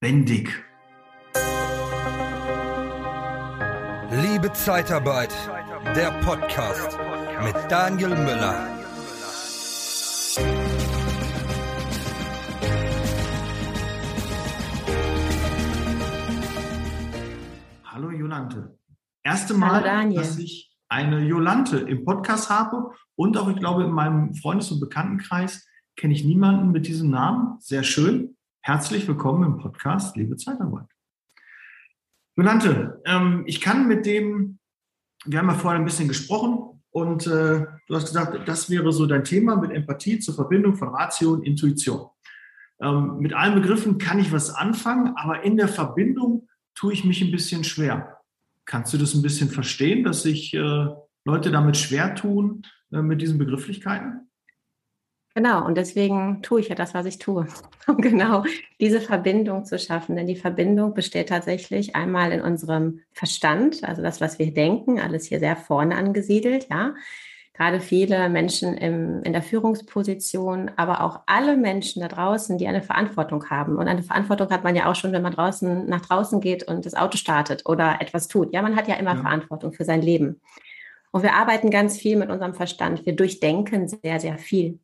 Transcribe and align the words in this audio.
Bendig. 0.00 0.64
Liebe 4.10 4.52
Zeitarbeit, 4.52 5.34
der 5.94 6.12
Podcast 6.22 6.98
mit 7.44 7.56
Daniel 7.68 8.10
Müller. 8.10 8.68
Hallo 17.84 18.10
Jolante. 18.10 18.77
Erste 19.24 19.54
Mal, 19.54 19.84
Hallo 19.84 20.14
dass 20.14 20.38
ich 20.38 20.74
eine 20.88 21.20
Jolante 21.20 21.78
im 21.78 22.04
Podcast 22.04 22.50
habe 22.50 22.92
und 23.14 23.36
auch, 23.36 23.48
ich 23.48 23.56
glaube, 23.56 23.84
in 23.84 23.90
meinem 23.90 24.34
Freundes- 24.34 24.70
und 24.70 24.80
Bekanntenkreis 24.80 25.66
kenne 25.96 26.14
ich 26.14 26.24
niemanden 26.24 26.70
mit 26.70 26.86
diesem 26.86 27.10
Namen. 27.10 27.58
Sehr 27.60 27.82
schön. 27.82 28.36
Herzlich 28.62 29.06
willkommen 29.08 29.44
im 29.44 29.58
Podcast, 29.58 30.16
liebe 30.16 30.36
Zeitarbeit. 30.36 30.86
Jolante, 32.36 33.02
ähm, 33.04 33.42
ich 33.46 33.60
kann 33.60 33.88
mit 33.88 34.06
dem, 34.06 34.60
wir 35.24 35.40
haben 35.40 35.48
ja 35.48 35.54
vorhin 35.54 35.82
ein 35.82 35.86
bisschen 35.86 36.08
gesprochen 36.08 36.80
und 36.90 37.26
äh, 37.26 37.66
du 37.88 37.94
hast 37.94 38.06
gesagt, 38.06 38.48
das 38.48 38.70
wäre 38.70 38.92
so 38.92 39.06
dein 39.06 39.24
Thema 39.24 39.56
mit 39.56 39.72
Empathie 39.72 40.20
zur 40.20 40.34
Verbindung 40.34 40.76
von 40.76 40.88
Ratio 40.88 41.32
und 41.32 41.44
Intuition. 41.44 42.08
Ähm, 42.80 43.18
mit 43.18 43.34
allen 43.34 43.56
Begriffen 43.56 43.98
kann 43.98 44.20
ich 44.20 44.32
was 44.32 44.54
anfangen, 44.54 45.14
aber 45.16 45.42
in 45.42 45.56
der 45.56 45.68
Verbindung 45.68 46.48
tue 46.74 46.92
ich 46.92 47.04
mich 47.04 47.20
ein 47.20 47.32
bisschen 47.32 47.64
schwer. 47.64 48.17
Kannst 48.68 48.92
du 48.92 48.98
das 48.98 49.14
ein 49.14 49.22
bisschen 49.22 49.48
verstehen, 49.48 50.04
dass 50.04 50.22
sich 50.22 50.52
äh, 50.52 50.86
Leute 51.24 51.50
damit 51.50 51.78
schwer 51.78 52.14
tun, 52.14 52.66
äh, 52.92 53.00
mit 53.00 53.22
diesen 53.22 53.38
Begrifflichkeiten? 53.38 54.28
Genau, 55.34 55.64
und 55.64 55.78
deswegen 55.78 56.42
tue 56.42 56.60
ich 56.60 56.68
ja 56.68 56.74
das, 56.74 56.92
was 56.92 57.06
ich 57.06 57.18
tue, 57.18 57.46
um 57.86 57.96
genau 57.96 58.44
diese 58.78 59.00
Verbindung 59.00 59.64
zu 59.64 59.78
schaffen. 59.78 60.16
Denn 60.16 60.26
die 60.26 60.36
Verbindung 60.36 60.92
besteht 60.92 61.30
tatsächlich 61.30 61.96
einmal 61.96 62.30
in 62.30 62.42
unserem 62.42 63.00
Verstand, 63.10 63.84
also 63.84 64.02
das, 64.02 64.20
was 64.20 64.38
wir 64.38 64.52
denken, 64.52 65.00
alles 65.00 65.24
hier 65.24 65.38
sehr 65.38 65.56
vorne 65.56 65.96
angesiedelt, 65.96 66.66
ja 66.68 66.94
gerade 67.58 67.80
viele 67.80 68.28
Menschen 68.28 68.74
im, 68.74 69.20
in 69.24 69.32
der 69.32 69.42
Führungsposition, 69.42 70.70
aber 70.76 71.02
auch 71.02 71.22
alle 71.26 71.56
Menschen 71.56 72.00
da 72.00 72.06
draußen, 72.06 72.56
die 72.56 72.68
eine 72.68 72.82
Verantwortung 72.82 73.50
haben. 73.50 73.78
Und 73.78 73.88
eine 73.88 74.04
Verantwortung 74.04 74.48
hat 74.50 74.62
man 74.62 74.76
ja 74.76 74.88
auch 74.88 74.94
schon, 74.94 75.10
wenn 75.10 75.22
man 75.22 75.32
draußen 75.32 75.86
nach 75.86 76.02
draußen 76.02 76.40
geht 76.40 76.62
und 76.62 76.86
das 76.86 76.94
Auto 76.94 77.16
startet 77.16 77.66
oder 77.66 78.00
etwas 78.00 78.28
tut. 78.28 78.54
Ja, 78.54 78.62
man 78.62 78.76
hat 78.76 78.86
ja 78.86 78.94
immer 78.94 79.16
ja. 79.16 79.20
Verantwortung 79.22 79.72
für 79.72 79.84
sein 79.84 80.02
Leben. 80.02 80.40
Und 81.10 81.24
wir 81.24 81.34
arbeiten 81.34 81.70
ganz 81.70 81.98
viel 81.98 82.16
mit 82.16 82.30
unserem 82.30 82.54
Verstand. 82.54 83.04
Wir 83.04 83.16
durchdenken 83.16 83.88
sehr, 83.88 84.20
sehr 84.20 84.38
viel. 84.38 84.78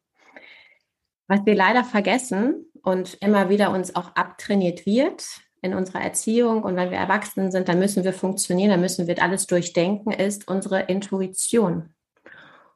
Was 1.28 1.46
wir 1.46 1.54
leider 1.54 1.84
vergessen 1.84 2.66
und 2.82 3.14
immer 3.20 3.50
wieder 3.50 3.70
uns 3.70 3.94
auch 3.94 4.16
abtrainiert 4.16 4.84
wird 4.84 5.24
in 5.62 5.74
unserer 5.74 6.00
Erziehung 6.00 6.64
und 6.64 6.74
wenn 6.74 6.90
wir 6.90 6.98
erwachsen 6.98 7.52
sind, 7.52 7.68
dann 7.68 7.78
müssen 7.78 8.02
wir 8.02 8.12
funktionieren, 8.12 8.70
dann 8.70 8.80
müssen 8.80 9.06
wir 9.06 9.22
alles 9.22 9.46
durchdenken, 9.46 10.10
ist 10.10 10.48
unsere 10.48 10.80
Intuition. 10.80 11.93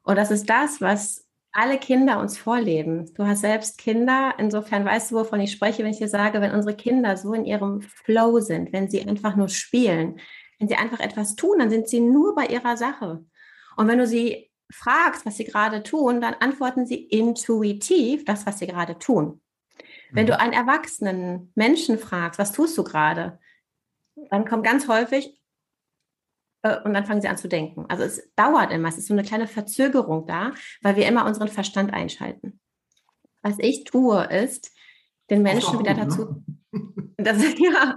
Und 0.09 0.17
das 0.17 0.31
ist 0.31 0.49
das, 0.49 0.81
was 0.81 1.27
alle 1.53 1.77
Kinder 1.77 2.19
uns 2.19 2.39
vorleben. 2.39 3.13
Du 3.15 3.27
hast 3.27 3.43
selbst 3.43 3.77
Kinder, 3.77 4.33
insofern 4.39 4.87
weißt 4.87 5.11
du, 5.11 5.17
wovon 5.17 5.39
ich 5.39 5.53
spreche, 5.53 5.85
wenn 5.85 5.91
ich 5.91 5.99
dir 5.99 6.09
sage, 6.09 6.41
wenn 6.41 6.55
unsere 6.55 6.75
Kinder 6.75 7.19
so 7.19 7.35
in 7.35 7.45
ihrem 7.45 7.83
Flow 7.83 8.41
sind, 8.41 8.73
wenn 8.73 8.89
sie 8.89 9.07
einfach 9.07 9.37
nur 9.37 9.51
spielen, 9.51 10.19
wenn 10.59 10.67
sie 10.67 10.77
einfach 10.77 11.01
etwas 11.01 11.37
tun, 11.37 11.59
dann 11.59 11.69
sind 11.69 11.89
sie 11.89 12.01
nur 12.01 12.35
bei 12.35 12.47
ihrer 12.47 12.79
Sache. 12.79 13.23
Und 13.77 13.87
wenn 13.87 13.99
du 13.99 14.07
sie 14.07 14.51
fragst, 14.71 15.27
was 15.27 15.37
sie 15.37 15.45
gerade 15.45 15.83
tun, 15.83 16.23
dann 16.23 16.33
antworten 16.41 16.87
sie 16.87 17.05
intuitiv 17.05 18.25
das, 18.25 18.47
was 18.47 18.61
sie 18.61 18.67
gerade 18.67 18.99
tun. 18.99 19.43
Wenn 20.11 20.27
du 20.27 20.33
mhm. 20.33 20.39
einen 20.39 20.53
erwachsenen 20.55 21.53
Menschen 21.55 21.99
fragst, 21.99 22.39
was 22.39 22.53
tust 22.53 22.79
du 22.79 22.83
gerade, 22.83 23.39
dann 24.31 24.47
kommt 24.47 24.65
ganz 24.65 24.89
häufig, 24.89 25.39
und 26.63 26.95
dann 26.95 27.07
fangen 27.07 27.21
sie 27.21 27.29
an 27.29 27.37
zu 27.37 27.49
denken. 27.49 27.87
Also 27.89 28.05
es 28.05 28.33
dauert 28.35 28.73
immer, 28.73 28.89
es 28.89 28.99
ist 28.99 29.09
so 29.09 29.15
eine 29.15 29.23
kleine 29.23 29.47
Verzögerung 29.47 30.27
da, 30.27 30.53
weil 30.83 30.97
wir 30.97 31.07
immer 31.07 31.27
unseren 31.27 31.49
Verstand 31.49 31.93
einschalten. 31.93 32.61
Was 33.43 33.57
ich 33.59 33.85
tue, 33.85 34.25
ist, 34.25 34.73
den 35.31 35.43
Menschen 35.43 35.79
wieder 35.79 35.95
dazu. 35.95 36.25
Ne? 36.25 36.59
Das, 37.21 37.43
ja, 37.59 37.97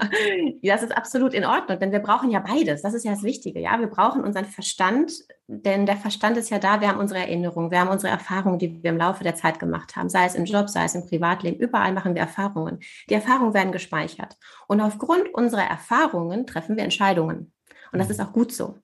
das 0.63 0.81
ist 0.81 0.97
absolut 0.97 1.35
in 1.35 1.45
Ordnung, 1.45 1.77
denn 1.77 1.91
wir 1.91 1.99
brauchen 1.99 2.31
ja 2.31 2.39
beides. 2.39 2.81
Das 2.81 2.95
ist 2.95 3.05
ja 3.05 3.11
das 3.11 3.21
Wichtige. 3.21 3.59
Ja, 3.59 3.79
wir 3.79 3.85
brauchen 3.85 4.23
unseren 4.23 4.45
Verstand, 4.45 5.13
denn 5.45 5.85
der 5.85 5.97
Verstand 5.97 6.37
ist 6.37 6.49
ja 6.49 6.57
da. 6.57 6.81
Wir 6.81 6.87
haben 6.87 6.99
unsere 6.99 7.19
Erinnerungen, 7.19 7.69
wir 7.69 7.81
haben 7.81 7.89
unsere 7.89 8.11
Erfahrungen, 8.11 8.57
die 8.57 8.81
wir 8.81 8.89
im 8.89 8.97
Laufe 8.97 9.23
der 9.23 9.35
Zeit 9.35 9.59
gemacht 9.59 9.95
haben, 9.95 10.09
sei 10.09 10.25
es 10.25 10.33
im 10.33 10.45
Job, 10.45 10.69
sei 10.69 10.85
es 10.85 10.95
im 10.95 11.05
Privatleben. 11.05 11.59
Überall 11.59 11.93
machen 11.93 12.15
wir 12.15 12.21
Erfahrungen. 12.21 12.79
Die 13.11 13.13
Erfahrungen 13.13 13.53
werden 13.53 13.71
gespeichert. 13.71 14.37
Und 14.67 14.81
aufgrund 14.81 15.31
unserer 15.35 15.69
Erfahrungen 15.69 16.47
treffen 16.47 16.75
wir 16.75 16.83
Entscheidungen. 16.83 17.53
Und 17.91 17.99
das 17.99 18.09
ist 18.09 18.19
auch 18.19 18.33
gut 18.33 18.51
so. 18.51 18.77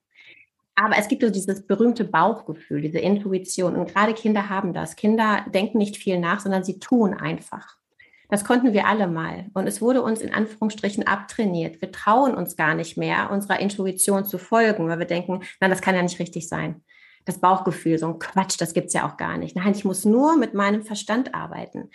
Aber 0.74 0.96
es 0.96 1.08
gibt 1.08 1.22
so 1.22 1.30
dieses 1.30 1.66
berühmte 1.66 2.04
Bauchgefühl, 2.04 2.80
diese 2.80 3.00
Intuition. 3.00 3.74
Und 3.74 3.92
gerade 3.92 4.14
Kinder 4.14 4.48
haben 4.48 4.72
das. 4.72 4.94
Kinder 4.94 5.44
denken 5.52 5.78
nicht 5.78 5.96
viel 5.96 6.20
nach, 6.20 6.38
sondern 6.38 6.62
sie 6.62 6.78
tun 6.78 7.14
einfach. 7.14 7.76
Das 8.28 8.44
konnten 8.44 8.72
wir 8.72 8.86
alle 8.86 9.08
mal. 9.08 9.46
Und 9.54 9.66
es 9.66 9.80
wurde 9.80 10.02
uns 10.02 10.20
in 10.20 10.32
Anführungsstrichen 10.32 11.06
abtrainiert. 11.06 11.80
Wir 11.80 11.90
trauen 11.90 12.34
uns 12.34 12.56
gar 12.56 12.74
nicht 12.74 12.96
mehr, 12.96 13.30
unserer 13.30 13.58
Intuition 13.58 14.24
zu 14.24 14.38
folgen, 14.38 14.86
weil 14.86 14.98
wir 14.98 15.06
denken, 15.06 15.42
nein, 15.60 15.70
das 15.70 15.80
kann 15.80 15.96
ja 15.96 16.02
nicht 16.02 16.20
richtig 16.20 16.48
sein. 16.48 16.84
Das 17.24 17.40
Bauchgefühl, 17.40 17.98
so 17.98 18.06
ein 18.06 18.18
Quatsch, 18.18 18.60
das 18.60 18.74
gibt's 18.74 18.94
ja 18.94 19.08
auch 19.08 19.16
gar 19.16 19.38
nicht. 19.38 19.56
Nein, 19.56 19.72
ich 19.72 19.84
muss 19.84 20.04
nur 20.04 20.36
mit 20.36 20.54
meinem 20.54 20.82
Verstand 20.82 21.34
arbeiten. 21.34 21.90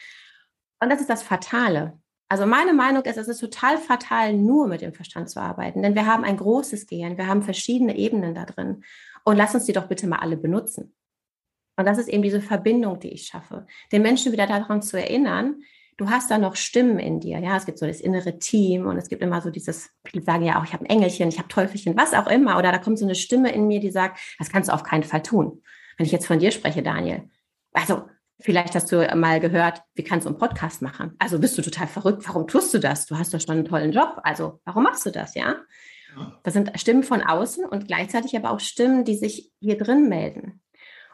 Und 0.80 0.90
das 0.90 1.00
ist 1.00 1.09
das 1.09 1.24
Fatale. 1.24 2.00
Also 2.34 2.48
meine 2.48 2.74
Meinung 2.74 3.04
ist, 3.04 3.18
es 3.18 3.28
ist 3.28 3.42
total 3.42 3.78
fatal, 3.78 4.34
nur 4.34 4.66
mit 4.66 4.82
dem 4.82 4.92
Verstand 4.92 5.30
zu 5.30 5.40
arbeiten, 5.40 5.84
denn 5.84 5.94
wir 5.94 6.08
haben 6.08 6.24
ein 6.24 6.38
großes 6.38 6.88
Gehirn, 6.88 7.16
wir 7.16 7.28
haben 7.28 7.44
verschiedene 7.44 7.96
Ebenen 7.96 8.34
da 8.34 8.46
drin. 8.46 8.84
Und 9.24 9.38
lass 9.38 9.54
uns 9.54 9.66
die 9.66 9.72
doch 9.72 9.86
bitte 9.86 10.08
mal 10.08 10.18
alle 10.18 10.36
benutzen. 10.36 10.96
Und 11.78 11.86
das 11.86 12.00
ist 12.00 12.10
eben 12.10 12.24
diese 12.24 12.42
Verbindung, 12.42 13.00
die 13.00 13.10
ich 13.10 13.28
schaffe, 13.28 13.68
den 13.92 14.02
Menschen 14.02 14.32
wieder 14.32 14.48
daran 14.48 14.82
zu 14.82 14.98
erinnern, 14.98 15.62
du 15.98 16.10
hast 16.10 16.32
da 16.32 16.40
noch 16.40 16.56
Stimmen 16.56 16.98
in 16.98 17.20
dir. 17.20 17.38
Ja, 17.38 17.56
es 17.56 17.68
gibt 17.68 17.78
so 17.78 17.86
das 17.86 18.02
innere 18.02 18.40
Team 18.40 18.88
und 18.88 18.98
es 18.98 19.10
gibt 19.10 19.22
immer 19.22 19.40
so 19.40 19.52
dieses, 19.52 19.92
viele 20.04 20.24
sagen 20.24 20.44
ja 20.44 20.60
auch, 20.60 20.64
ich 20.64 20.74
habe 20.74 20.86
ein 20.86 20.90
Engelchen, 20.90 21.30
ich 21.30 21.38
habe 21.38 21.50
Teufelchen, 21.50 21.96
was 21.96 22.16
auch 22.16 22.26
immer. 22.26 22.58
Oder 22.58 22.72
da 22.72 22.80
kommt 22.80 22.98
so 22.98 23.06
eine 23.06 23.14
Stimme 23.14 23.52
in 23.52 23.68
mir, 23.68 23.80
die 23.80 23.92
sagt, 23.92 24.20
das 24.40 24.50
kannst 24.50 24.70
du 24.70 24.74
auf 24.74 24.82
keinen 24.82 25.04
Fall 25.04 25.22
tun. 25.22 25.62
Wenn 25.98 26.08
ich 26.08 26.12
jetzt 26.12 26.26
von 26.26 26.40
dir 26.40 26.50
spreche, 26.50 26.82
Daniel. 26.82 27.30
Also 27.74 28.08
Vielleicht 28.40 28.76
hast 28.76 28.92
du 28.92 29.08
mal 29.16 29.40
gehört, 29.40 29.82
wie 29.96 30.04
kannst 30.04 30.26
du 30.26 30.30
einen 30.30 30.38
Podcast 30.38 30.82
machen? 30.82 31.16
Also 31.20 31.40
bist 31.40 31.58
du 31.58 31.62
total 31.62 31.88
verrückt. 31.88 32.28
Warum 32.28 32.48
tust 32.48 32.74
du 32.74 32.80
das? 32.80 33.06
Du 33.06 33.18
hast 33.18 33.34
doch 33.34 33.40
schon 33.40 33.56
einen 33.56 33.66
tollen 33.66 33.92
Job. 33.92 34.20
Also 34.24 34.60
warum 34.66 34.84
machst 34.84 35.06
du 35.06 35.12
das, 35.12 35.36
ja? 35.36 35.58
Das 36.44 36.54
sind 36.54 36.72
Stimmen 36.80 37.04
von 37.04 37.22
außen 37.22 37.66
und 37.66 37.88
gleichzeitig 37.88 38.36
aber 38.36 38.52
auch 38.52 38.60
Stimmen, 38.60 39.04
die 39.04 39.16
sich 39.16 39.52
hier 39.60 39.78
drin 39.78 40.10
melden. 40.10 40.62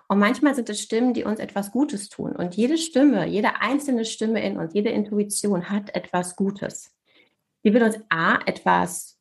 Und 0.08 0.20
manchmal 0.20 0.56
sind 0.56 0.70
es 0.70 0.82
Stimmen, 0.82 1.14
die 1.14 1.24
uns 1.24 1.40
etwas 1.40 1.72
Gutes 1.72 2.10
tun. 2.10 2.36
Und 2.36 2.56
jede 2.56 2.78
Stimme, 2.78 3.28
jede 3.28 3.62
einzelne 3.62 4.06
Stimme 4.06 4.44
in 4.44 4.58
uns, 4.58 4.74
jede 4.74 4.90
Intuition 4.90 5.70
hat 5.70 5.96
etwas 5.96 6.36
Gutes. 6.36 6.96
Die 7.64 7.74
will 7.74 7.84
uns 7.84 8.00
A, 8.10 8.40
etwas 8.46 9.19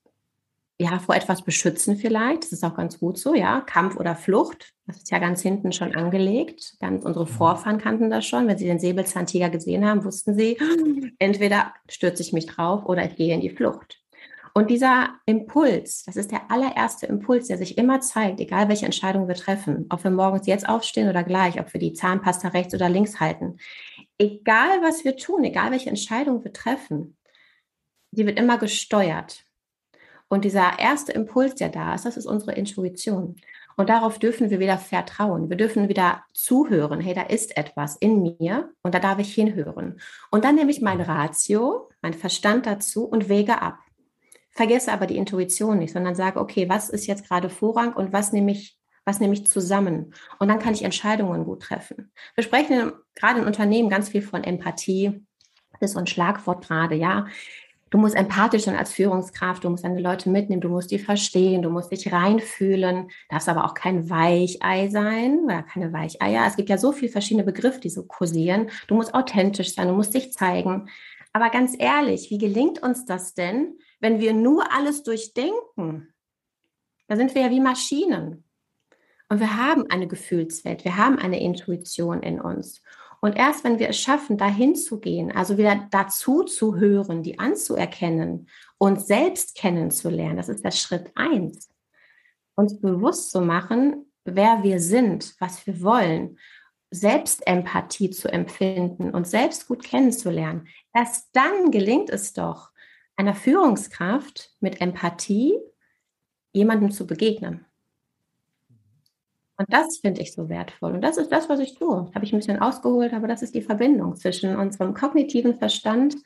ja, 0.80 1.00
vor 1.00 1.16
etwas 1.16 1.42
beschützen 1.42 1.96
vielleicht. 1.96 2.44
Das 2.44 2.52
ist 2.52 2.64
auch 2.64 2.76
ganz 2.76 3.00
gut 3.00 3.18
so, 3.18 3.34
ja. 3.34 3.60
Kampf 3.62 3.96
oder 3.96 4.14
Flucht. 4.14 4.72
Das 4.86 4.98
ist 4.98 5.10
ja 5.10 5.18
ganz 5.18 5.42
hinten 5.42 5.72
schon 5.72 5.94
angelegt. 5.94 6.74
Ganz 6.78 7.04
unsere 7.04 7.24
mhm. 7.24 7.30
Vorfahren 7.30 7.78
kannten 7.78 8.10
das 8.10 8.26
schon. 8.26 8.46
Wenn 8.46 8.58
sie 8.58 8.66
den 8.66 8.78
Säbelzahntiger 8.78 9.50
gesehen 9.50 9.84
haben, 9.84 10.04
wussten 10.04 10.38
sie, 10.38 10.56
entweder 11.18 11.74
stürze 11.88 12.22
ich 12.22 12.32
mich 12.32 12.46
drauf 12.46 12.84
oder 12.86 13.04
ich 13.04 13.16
gehe 13.16 13.34
in 13.34 13.40
die 13.40 13.50
Flucht. 13.50 14.00
Und 14.54 14.70
dieser 14.70 15.14
Impuls, 15.26 16.04
das 16.04 16.16
ist 16.16 16.30
der 16.30 16.50
allererste 16.50 17.06
Impuls, 17.06 17.48
der 17.48 17.58
sich 17.58 17.76
immer 17.76 18.00
zeigt, 18.00 18.40
egal 18.40 18.68
welche 18.68 18.86
Entscheidung 18.86 19.28
wir 19.28 19.34
treffen, 19.34 19.86
ob 19.90 20.02
wir 20.04 20.10
morgens 20.10 20.46
jetzt 20.46 20.68
aufstehen 20.68 21.08
oder 21.08 21.22
gleich, 21.22 21.60
ob 21.60 21.72
wir 21.72 21.80
die 21.80 21.92
Zahnpasta 21.92 22.48
rechts 22.48 22.74
oder 22.74 22.88
links 22.88 23.20
halten. 23.20 23.58
Egal 24.16 24.80
was 24.82 25.04
wir 25.04 25.16
tun, 25.16 25.44
egal 25.44 25.70
welche 25.70 25.90
Entscheidung 25.90 26.42
wir 26.44 26.52
treffen, 26.52 27.16
die 28.10 28.26
wird 28.26 28.38
immer 28.38 28.58
gesteuert 28.58 29.44
und 30.28 30.44
dieser 30.44 30.78
erste 30.78 31.12
Impuls, 31.12 31.54
der 31.54 31.70
da 31.70 31.94
ist, 31.94 32.04
das 32.04 32.16
ist 32.16 32.26
unsere 32.26 32.52
Intuition. 32.52 33.36
Und 33.76 33.88
darauf 33.88 34.18
dürfen 34.18 34.50
wir 34.50 34.58
wieder 34.58 34.76
vertrauen. 34.76 35.48
Wir 35.48 35.56
dürfen 35.56 35.88
wieder 35.88 36.24
zuhören. 36.34 37.00
Hey, 37.00 37.14
da 37.14 37.22
ist 37.22 37.56
etwas 37.56 37.96
in 37.96 38.36
mir 38.38 38.70
und 38.82 38.94
da 38.94 38.98
darf 38.98 39.18
ich 39.20 39.32
hinhören. 39.32 40.00
Und 40.30 40.44
dann 40.44 40.56
nehme 40.56 40.70
ich 40.70 40.82
mein 40.82 41.00
Ratio, 41.00 41.88
mein 42.02 42.12
Verstand 42.12 42.66
dazu 42.66 43.04
und 43.04 43.28
wäge 43.28 43.62
ab. 43.62 43.78
Vergesse 44.50 44.92
aber 44.92 45.06
die 45.06 45.16
Intuition 45.16 45.78
nicht, 45.78 45.92
sondern 45.92 46.16
sage, 46.16 46.40
okay, 46.40 46.68
was 46.68 46.90
ist 46.90 47.06
jetzt 47.06 47.28
gerade 47.28 47.48
Vorrang 47.48 47.92
und 47.92 48.12
was 48.12 48.32
nehme 48.32 48.50
ich 48.52 48.78
was 49.08 49.20
nehme 49.20 49.32
ich 49.32 49.46
zusammen? 49.46 50.12
Und 50.38 50.48
dann 50.48 50.58
kann 50.58 50.74
ich 50.74 50.82
Entscheidungen 50.82 51.46
gut 51.46 51.62
treffen. 51.62 52.12
Wir 52.34 52.44
sprechen 52.44 52.92
gerade 53.14 53.40
in 53.40 53.46
Unternehmen 53.46 53.88
ganz 53.88 54.10
viel 54.10 54.20
von 54.20 54.44
Empathie. 54.44 55.24
Das 55.80 55.90
ist 55.90 55.92
so 55.94 55.98
ein 55.98 56.06
Schlagwort 56.06 56.66
gerade, 56.66 56.94
ja. 56.94 57.26
Du 57.90 57.98
musst 57.98 58.14
empathisch 58.14 58.64
sein 58.64 58.76
als 58.76 58.92
Führungskraft, 58.92 59.64
du 59.64 59.70
musst 59.70 59.84
deine 59.84 60.00
Leute 60.00 60.28
mitnehmen, 60.28 60.60
du 60.60 60.68
musst 60.68 60.90
die 60.90 60.98
verstehen, 60.98 61.62
du 61.62 61.70
musst 61.70 61.90
dich 61.90 62.12
reinfühlen, 62.12 63.10
darfst 63.30 63.48
aber 63.48 63.64
auch 63.64 63.74
kein 63.74 64.10
Weichei 64.10 64.88
sein 64.88 65.40
oder 65.44 65.62
keine 65.62 65.92
Weicheier. 65.92 66.44
Es 66.46 66.56
gibt 66.56 66.68
ja 66.68 66.76
so 66.76 66.92
viele 66.92 67.10
verschiedene 67.10 67.44
Begriffe, 67.44 67.80
die 67.80 67.90
so 67.90 68.04
kursieren. 68.04 68.70
Du 68.88 68.94
musst 68.94 69.14
authentisch 69.14 69.74
sein, 69.74 69.88
du 69.88 69.94
musst 69.94 70.14
dich 70.14 70.32
zeigen. 70.32 70.88
Aber 71.32 71.50
ganz 71.50 71.74
ehrlich, 71.78 72.30
wie 72.30 72.38
gelingt 72.38 72.82
uns 72.82 73.04
das 73.04 73.34
denn, 73.34 73.78
wenn 74.00 74.20
wir 74.20 74.32
nur 74.32 74.72
alles 74.72 75.02
durchdenken? 75.02 76.08
Da 77.06 77.16
sind 77.16 77.34
wir 77.34 77.42
ja 77.42 77.50
wie 77.50 77.60
Maschinen. 77.60 78.44
Und 79.30 79.40
wir 79.40 79.56
haben 79.56 79.90
eine 79.90 80.08
Gefühlswelt, 80.08 80.84
wir 80.84 80.96
haben 80.96 81.18
eine 81.18 81.40
Intuition 81.40 82.22
in 82.22 82.40
uns. 82.40 82.82
Und 83.20 83.36
erst 83.36 83.64
wenn 83.64 83.78
wir 83.78 83.88
es 83.88 83.98
schaffen, 83.98 84.38
dahin 84.38 84.76
zu 84.76 85.00
gehen, 85.00 85.32
also 85.32 85.58
wieder 85.58 85.88
dazu 85.90 86.44
zu 86.44 86.76
hören, 86.76 87.22
die 87.22 87.38
anzuerkennen 87.38 88.48
und 88.78 89.04
selbst 89.04 89.56
kennenzulernen, 89.56 90.36
das 90.36 90.48
ist 90.48 90.64
der 90.64 90.70
Schritt 90.70 91.10
eins, 91.16 91.68
uns 92.54 92.80
bewusst 92.80 93.30
zu 93.30 93.40
machen, 93.40 94.06
wer 94.24 94.62
wir 94.62 94.80
sind, 94.80 95.34
was 95.40 95.66
wir 95.66 95.82
wollen, 95.82 96.38
Selbstempathie 96.90 98.10
zu 98.10 98.28
empfinden 98.28 99.10
und 99.10 99.26
selbst 99.26 99.68
gut 99.68 99.82
kennenzulernen. 99.82 100.68
Erst 100.94 101.28
dann 101.32 101.70
gelingt 101.70 102.10
es 102.10 102.32
doch, 102.32 102.70
einer 103.16 103.34
Führungskraft 103.34 104.54
mit 104.60 104.80
Empathie 104.80 105.58
jemandem 106.52 106.90
zu 106.90 107.06
begegnen. 107.06 107.66
Und 109.58 109.72
das 109.72 109.98
finde 109.98 110.22
ich 110.22 110.32
so 110.32 110.48
wertvoll. 110.48 110.92
Und 110.92 111.02
das 111.02 111.16
ist 111.16 111.32
das, 111.32 111.48
was 111.48 111.58
ich 111.58 111.74
tue. 111.74 112.10
Habe 112.14 112.24
ich 112.24 112.32
ein 112.32 112.38
bisschen 112.38 112.60
ausgeholt, 112.60 113.12
aber 113.12 113.26
das 113.26 113.42
ist 113.42 113.54
die 113.54 113.62
Verbindung 113.62 114.16
zwischen 114.16 114.56
unserem 114.56 114.94
kognitiven 114.94 115.56
Verstand 115.56 116.16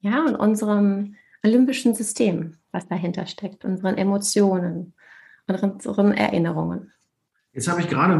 ja, 0.00 0.24
und 0.24 0.36
unserem 0.36 1.16
olympischen 1.44 1.94
System, 1.94 2.56
was 2.72 2.88
dahinter 2.88 3.26
steckt, 3.26 3.64
unseren 3.64 3.98
Emotionen 3.98 4.94
unseren 5.48 6.12
Erinnerungen. 6.12 6.92
Jetzt 7.52 7.68
habe 7.68 7.82
ich 7.82 7.88
gerade 7.88 8.14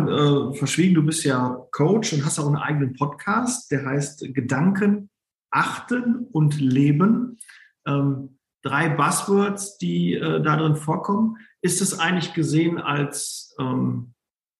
äh, 0.52 0.54
verschwiegen, 0.58 0.94
du 0.94 1.02
bist 1.02 1.24
ja 1.24 1.66
Coach 1.70 2.12
und 2.12 2.24
hast 2.24 2.38
auch 2.38 2.46
einen 2.46 2.56
eigenen 2.56 2.92
Podcast, 2.94 3.70
der 3.70 3.86
heißt 3.86 4.34
Gedanken, 4.34 5.08
Achten 5.50 6.26
und 6.32 6.60
Leben. 6.60 7.38
Ähm, 7.86 8.38
drei 8.62 8.90
Buzzwords, 8.90 9.78
die 9.78 10.14
äh, 10.14 10.42
darin 10.42 10.76
vorkommen. 10.76 11.38
Ist 11.62 11.80
es 11.80 11.98
eigentlich 11.98 12.34
gesehen 12.34 12.78
als 12.78 13.54
ähm, 13.58 14.12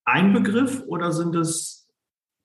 ein 0.05 0.33
Begriff 0.33 0.83
oder 0.87 1.13
sind 1.13 1.35
es 1.35 1.89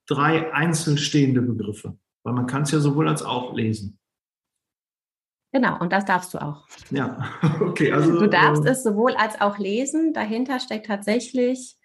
drei 0.07 0.53
einzeln 0.53 0.97
stehende 0.97 1.41
Begriffe? 1.41 1.97
Weil 2.23 2.33
man 2.33 2.47
kann 2.47 2.63
es 2.63 2.71
ja 2.71 2.79
sowohl 2.79 3.07
als 3.07 3.23
auch 3.23 3.53
lesen. 3.53 3.99
Genau, 5.53 5.79
und 5.79 5.93
das 5.93 6.05
darfst 6.05 6.33
du 6.33 6.41
auch. 6.41 6.67
Ja, 6.91 7.17
okay. 7.61 7.91
Also, 7.93 8.19
du 8.19 8.27
darfst 8.27 8.65
äh, 8.65 8.71
es 8.71 8.83
sowohl 8.83 9.15
als 9.15 9.39
auch 9.39 9.57
lesen. 9.57 10.13
Dahinter 10.13 10.59
steckt 10.59 10.87
tatsächlich, 10.87 11.77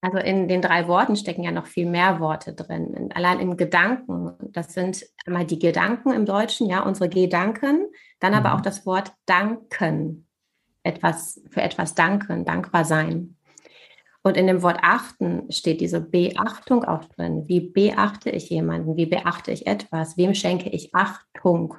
also 0.00 0.18
in 0.18 0.48
den 0.48 0.62
drei 0.62 0.88
Worten 0.88 1.16
stecken 1.16 1.42
ja 1.42 1.50
noch 1.50 1.66
viel 1.66 1.86
mehr 1.86 2.20
Worte 2.20 2.54
drin. 2.54 3.10
Allein 3.14 3.40
im 3.40 3.56
Gedanken, 3.56 4.32
das 4.52 4.72
sind 4.72 5.04
einmal 5.26 5.44
die 5.44 5.58
Gedanken 5.58 6.12
im 6.12 6.24
Deutschen, 6.24 6.68
ja, 6.68 6.80
unsere 6.80 7.08
Gedanken, 7.08 7.86
dann 8.20 8.34
aber 8.34 8.50
mhm. 8.50 8.54
auch 8.56 8.60
das 8.60 8.86
Wort 8.86 9.12
danken. 9.26 10.26
Etwas, 10.84 11.42
für 11.50 11.60
etwas 11.60 11.94
danken, 11.94 12.44
dankbar 12.44 12.84
sein. 12.84 13.36
Und 14.28 14.36
in 14.36 14.46
dem 14.46 14.60
Wort 14.60 14.80
achten 14.82 15.50
steht 15.50 15.80
diese 15.80 16.02
Beachtung 16.02 16.84
auch 16.84 17.06
drin. 17.06 17.44
Wie 17.46 17.60
beachte 17.60 18.28
ich 18.28 18.50
jemanden? 18.50 18.98
Wie 18.98 19.06
beachte 19.06 19.52
ich 19.52 19.66
etwas? 19.66 20.18
Wem 20.18 20.34
schenke 20.34 20.68
ich 20.68 20.94
Achtung? 20.94 21.76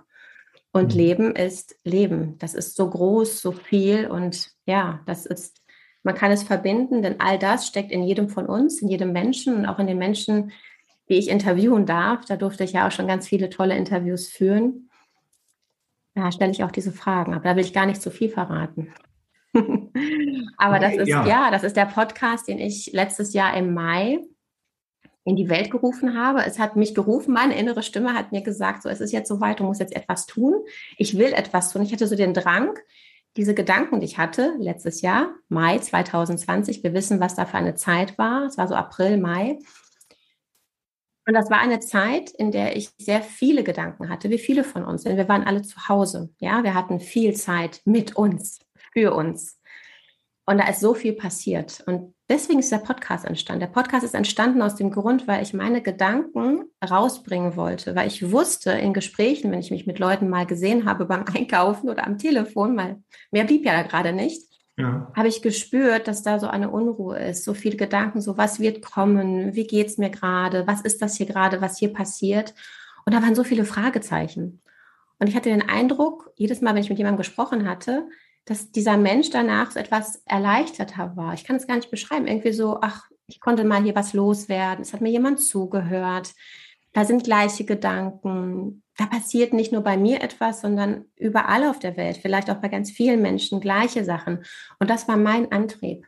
Und 0.71 0.95
mhm. 0.95 0.99
Leben 0.99 1.35
ist 1.35 1.75
Leben. 1.83 2.39
Das 2.39 2.55
ist 2.55 2.75
so 2.75 2.89
groß, 2.89 3.39
so 3.39 3.51
viel. 3.51 4.07
Und 4.07 4.49
ja, 4.65 5.01
das 5.05 5.27
ist, 5.27 5.61
man 6.01 6.15
kann 6.15 6.31
es 6.31 6.41
verbinden, 6.41 7.03
denn 7.03 7.21
all 7.21 7.37
das 7.37 7.67
steckt 7.67 7.91
in 7.91 8.01
jedem 8.01 8.29
von 8.29 8.47
uns, 8.47 8.81
in 8.81 8.87
jedem 8.87 9.11
Menschen 9.11 9.55
und 9.55 9.65
auch 9.67 9.77
in 9.77 9.85
den 9.85 9.99
Menschen, 9.99 10.51
die 11.07 11.19
ich 11.19 11.29
interviewen 11.29 11.85
darf. 11.85 12.25
Da 12.25 12.35
durfte 12.35 12.63
ich 12.63 12.73
ja 12.73 12.87
auch 12.87 12.91
schon 12.91 13.07
ganz 13.07 13.27
viele 13.27 13.51
tolle 13.51 13.77
Interviews 13.77 14.27
führen. 14.27 14.89
Da 16.15 16.31
stelle 16.31 16.51
ich 16.51 16.63
auch 16.63 16.71
diese 16.71 16.93
Fragen, 16.93 17.35
aber 17.35 17.43
da 17.43 17.55
will 17.55 17.63
ich 17.63 17.73
gar 17.73 17.85
nicht 17.85 18.01
zu 18.01 18.09
viel 18.09 18.29
verraten. 18.29 18.91
Aber 20.57 20.79
das 20.79 20.95
ist, 20.95 21.07
ja. 21.07 21.25
ja, 21.25 21.51
das 21.51 21.63
ist 21.63 21.75
der 21.75 21.85
Podcast, 21.85 22.47
den 22.47 22.59
ich 22.59 22.91
letztes 22.93 23.33
Jahr 23.33 23.55
im 23.57 23.73
Mai 23.73 24.19
in 25.23 25.35
die 25.35 25.49
Welt 25.49 25.69
gerufen 25.71 26.17
habe. 26.17 26.43
Es 26.45 26.59
hat 26.59 26.75
mich 26.75 26.95
gerufen, 26.95 27.33
meine 27.33 27.57
innere 27.57 27.83
Stimme 27.83 28.13
hat 28.13 28.31
mir 28.31 28.41
gesagt, 28.41 28.83
so, 28.83 28.89
es 28.89 29.01
ist 29.01 29.11
jetzt 29.11 29.27
soweit, 29.27 29.59
du 29.59 29.63
musst 29.63 29.79
jetzt 29.79 29.95
etwas 29.95 30.25
tun. 30.25 30.55
Ich 30.97 31.17
will 31.17 31.33
etwas 31.33 31.71
tun. 31.71 31.81
Ich 31.83 31.91
hatte 31.91 32.07
so 32.07 32.15
den 32.15 32.33
Drang, 32.33 32.77
diese 33.37 33.53
Gedanken, 33.53 33.99
die 33.99 34.05
ich 34.05 34.17
hatte 34.17 34.55
letztes 34.59 35.01
Jahr, 35.01 35.35
Mai 35.47 35.77
2020, 35.77 36.83
wir 36.83 36.93
wissen, 36.93 37.19
was 37.19 37.35
da 37.35 37.45
für 37.45 37.57
eine 37.57 37.75
Zeit 37.75 38.17
war. 38.17 38.45
Es 38.45 38.57
war 38.57 38.67
so 38.67 38.75
April, 38.75 39.17
Mai. 39.17 39.59
Und 41.27 41.35
das 41.35 41.51
war 41.51 41.59
eine 41.59 41.79
Zeit, 41.79 42.31
in 42.31 42.51
der 42.51 42.75
ich 42.75 42.89
sehr 42.97 43.21
viele 43.21 43.63
Gedanken 43.63 44.09
hatte, 44.09 44.31
wie 44.31 44.39
viele 44.39 44.63
von 44.63 44.83
uns, 44.83 45.03
denn 45.03 45.15
wir 45.15 45.29
waren 45.29 45.43
alle 45.43 45.61
zu 45.61 45.87
Hause. 45.87 46.33
Ja, 46.39 46.63
wir 46.63 46.73
hatten 46.73 46.99
viel 46.99 47.35
Zeit 47.35 47.81
mit 47.85 48.15
uns 48.15 48.59
für 48.93 49.13
uns. 49.13 49.59
Und 50.49 50.57
da 50.57 50.67
ist 50.67 50.79
so 50.79 50.95
viel 50.95 51.13
passiert. 51.13 51.83
Und 51.85 52.15
deswegen 52.27 52.57
ist 52.57 52.71
der 52.71 52.79
Podcast 52.79 53.23
entstanden. 53.23 53.59
Der 53.59 53.67
Podcast 53.67 54.03
ist 54.03 54.15
entstanden 54.15 54.63
aus 54.63 54.75
dem 54.75 54.89
Grund, 54.89 55.27
weil 55.27 55.43
ich 55.43 55.53
meine 55.53 55.79
Gedanken 55.79 56.63
rausbringen 56.83 57.55
wollte, 57.55 57.95
weil 57.95 58.07
ich 58.07 58.31
wusste 58.31 58.71
in 58.71 58.93
Gesprächen, 58.93 59.51
wenn 59.51 59.59
ich 59.59 59.69
mich 59.69 59.85
mit 59.85 59.99
Leuten 59.99 60.27
mal 60.27 60.47
gesehen 60.47 60.85
habe 60.85 61.05
beim 61.05 61.23
Einkaufen 61.35 61.87
oder 61.87 62.07
am 62.07 62.17
Telefon, 62.17 62.75
weil 62.77 63.03
mehr 63.29 63.43
blieb 63.43 63.63
ja 63.63 63.73
da 63.73 63.87
gerade 63.87 64.11
nicht, 64.11 64.41
ja. 64.75 65.11
habe 65.15 65.27
ich 65.27 65.43
gespürt, 65.43 66.07
dass 66.07 66.23
da 66.23 66.39
so 66.39 66.47
eine 66.47 66.71
Unruhe 66.71 67.19
ist, 67.19 67.43
so 67.43 67.53
viele 67.53 67.77
Gedanken, 67.77 68.19
so 68.19 68.37
was 68.37 68.59
wird 68.59 68.81
kommen, 68.81 69.53
wie 69.53 69.67
geht 69.67 69.85
es 69.85 69.97
mir 69.99 70.09
gerade, 70.09 70.65
was 70.65 70.81
ist 70.81 71.01
das 71.03 71.15
hier 71.15 71.27
gerade, 71.27 71.61
was 71.61 71.77
hier 71.77 71.93
passiert. 71.93 72.55
Und 73.05 73.13
da 73.13 73.21
waren 73.21 73.35
so 73.35 73.43
viele 73.43 73.65
Fragezeichen. 73.65 74.61
Und 75.19 75.27
ich 75.27 75.35
hatte 75.35 75.49
den 75.49 75.69
Eindruck, 75.69 76.31
jedes 76.37 76.61
Mal, 76.61 76.73
wenn 76.73 76.81
ich 76.81 76.89
mit 76.89 76.97
jemandem 76.97 77.17
gesprochen 77.17 77.69
hatte, 77.69 78.07
dass 78.45 78.71
dieser 78.71 78.97
Mensch 78.97 79.29
danach 79.29 79.71
so 79.71 79.79
etwas 79.79 80.23
erleichterter 80.25 81.15
war. 81.15 81.33
Ich 81.33 81.43
kann 81.43 81.55
es 81.55 81.67
gar 81.67 81.75
nicht 81.75 81.91
beschreiben. 81.91 82.27
Irgendwie 82.27 82.53
so, 82.53 82.79
ach, 82.81 83.09
ich 83.27 83.39
konnte 83.39 83.63
mal 83.63 83.83
hier 83.83 83.95
was 83.95 84.13
loswerden. 84.13 84.81
Es 84.81 84.93
hat 84.93 85.01
mir 85.01 85.11
jemand 85.11 85.39
zugehört. 85.39 86.33
Da 86.93 87.05
sind 87.05 87.23
gleiche 87.23 87.65
Gedanken. 87.65 88.83
Da 88.97 89.05
passiert 89.05 89.53
nicht 89.53 89.71
nur 89.71 89.81
bei 89.81 89.97
mir 89.97 90.21
etwas, 90.21 90.61
sondern 90.61 91.05
überall 91.15 91.65
auf 91.65 91.79
der 91.79 91.95
Welt, 91.95 92.17
vielleicht 92.17 92.49
auch 92.49 92.57
bei 92.57 92.67
ganz 92.67 92.91
vielen 92.91 93.21
Menschen 93.21 93.61
gleiche 93.61 94.03
Sachen. 94.03 94.43
Und 94.79 94.89
das 94.89 95.07
war 95.07 95.15
mein 95.15 95.51
Antrieb, 95.51 96.07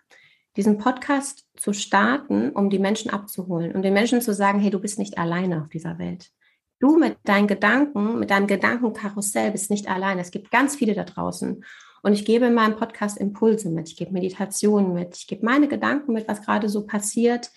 diesen 0.58 0.78
Podcast 0.78 1.46
zu 1.56 1.74
starten, 1.74 2.50
um 2.50 2.70
die 2.70 2.80
Menschen 2.80 3.12
abzuholen, 3.12 3.74
um 3.74 3.82
den 3.82 3.94
Menschen 3.94 4.22
zu 4.22 4.34
sagen, 4.34 4.60
hey, 4.60 4.72
du 4.72 4.80
bist 4.80 5.00
nicht 5.00 5.18
alleine 5.18 5.62
auf 5.62 5.70
dieser 5.70 6.00
Welt. 6.00 6.32
Du 6.80 6.98
mit 6.98 7.18
deinen 7.24 7.48
Gedanken, 7.48 8.20
mit 8.20 8.32
deinem 8.32 8.48
Gedankenkarussell 8.48 9.52
bist 9.52 9.70
nicht 9.70 9.88
alleine. 9.88 10.20
Es 10.20 10.32
gibt 10.32 10.50
ganz 10.50 10.76
viele 10.76 10.96
da 10.96 11.04
draußen. 11.04 11.64
Und 12.02 12.14
ich 12.14 12.26
gebe 12.26 12.48
in 12.48 12.54
meinem 12.54 12.76
Podcast 12.76 13.18
Impulse 13.18 13.70
mit, 13.70 13.90
ich 13.90 13.96
gebe 13.96 14.12
Meditationen 14.12 14.94
mit, 14.94 15.16
ich 15.18 15.28
gebe 15.28 15.46
meine 15.46 15.68
Gedanken 15.68 16.14
mit, 16.14 16.28
was 16.28 16.42
gerade 16.42 16.68
so 16.68 16.86
passiert 16.86 17.52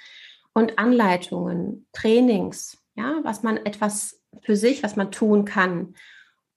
und 0.52 0.78
Anleitungen, 0.78 1.86
Trainings, 1.92 2.78
ja, 2.94 3.20
was 3.22 3.42
man 3.42 3.56
etwas 3.58 4.20
für 4.42 4.56
sich, 4.56 4.82
was 4.82 4.96
man 4.96 5.10
tun 5.10 5.44
kann. 5.44 5.94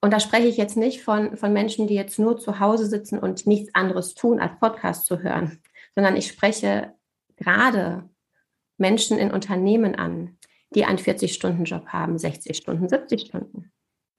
Und 0.01 0.13
da 0.13 0.19
spreche 0.19 0.47
ich 0.47 0.57
jetzt 0.57 0.77
nicht 0.77 1.01
von, 1.01 1.37
von 1.37 1.53
Menschen, 1.53 1.87
die 1.87 1.95
jetzt 1.95 2.19
nur 2.19 2.37
zu 2.37 2.59
Hause 2.59 2.85
sitzen 2.85 3.19
und 3.19 3.47
nichts 3.47 3.73
anderes 3.73 4.13
tun, 4.13 4.39
als 4.39 4.59
Podcast 4.59 5.05
zu 5.05 5.23
hören, 5.23 5.59
sondern 5.95 6.15
ich 6.15 6.27
spreche 6.27 6.93
gerade 7.35 8.07
Menschen 8.77 9.17
in 9.17 9.31
Unternehmen 9.31 9.95
an, 9.95 10.37
die 10.71 10.85
einen 10.85 10.99
40-Stunden-Job 10.99 11.87
haben, 11.87 12.17
60 12.17 12.55
Stunden, 12.55 12.87
70 12.87 13.21
Stunden. 13.21 13.71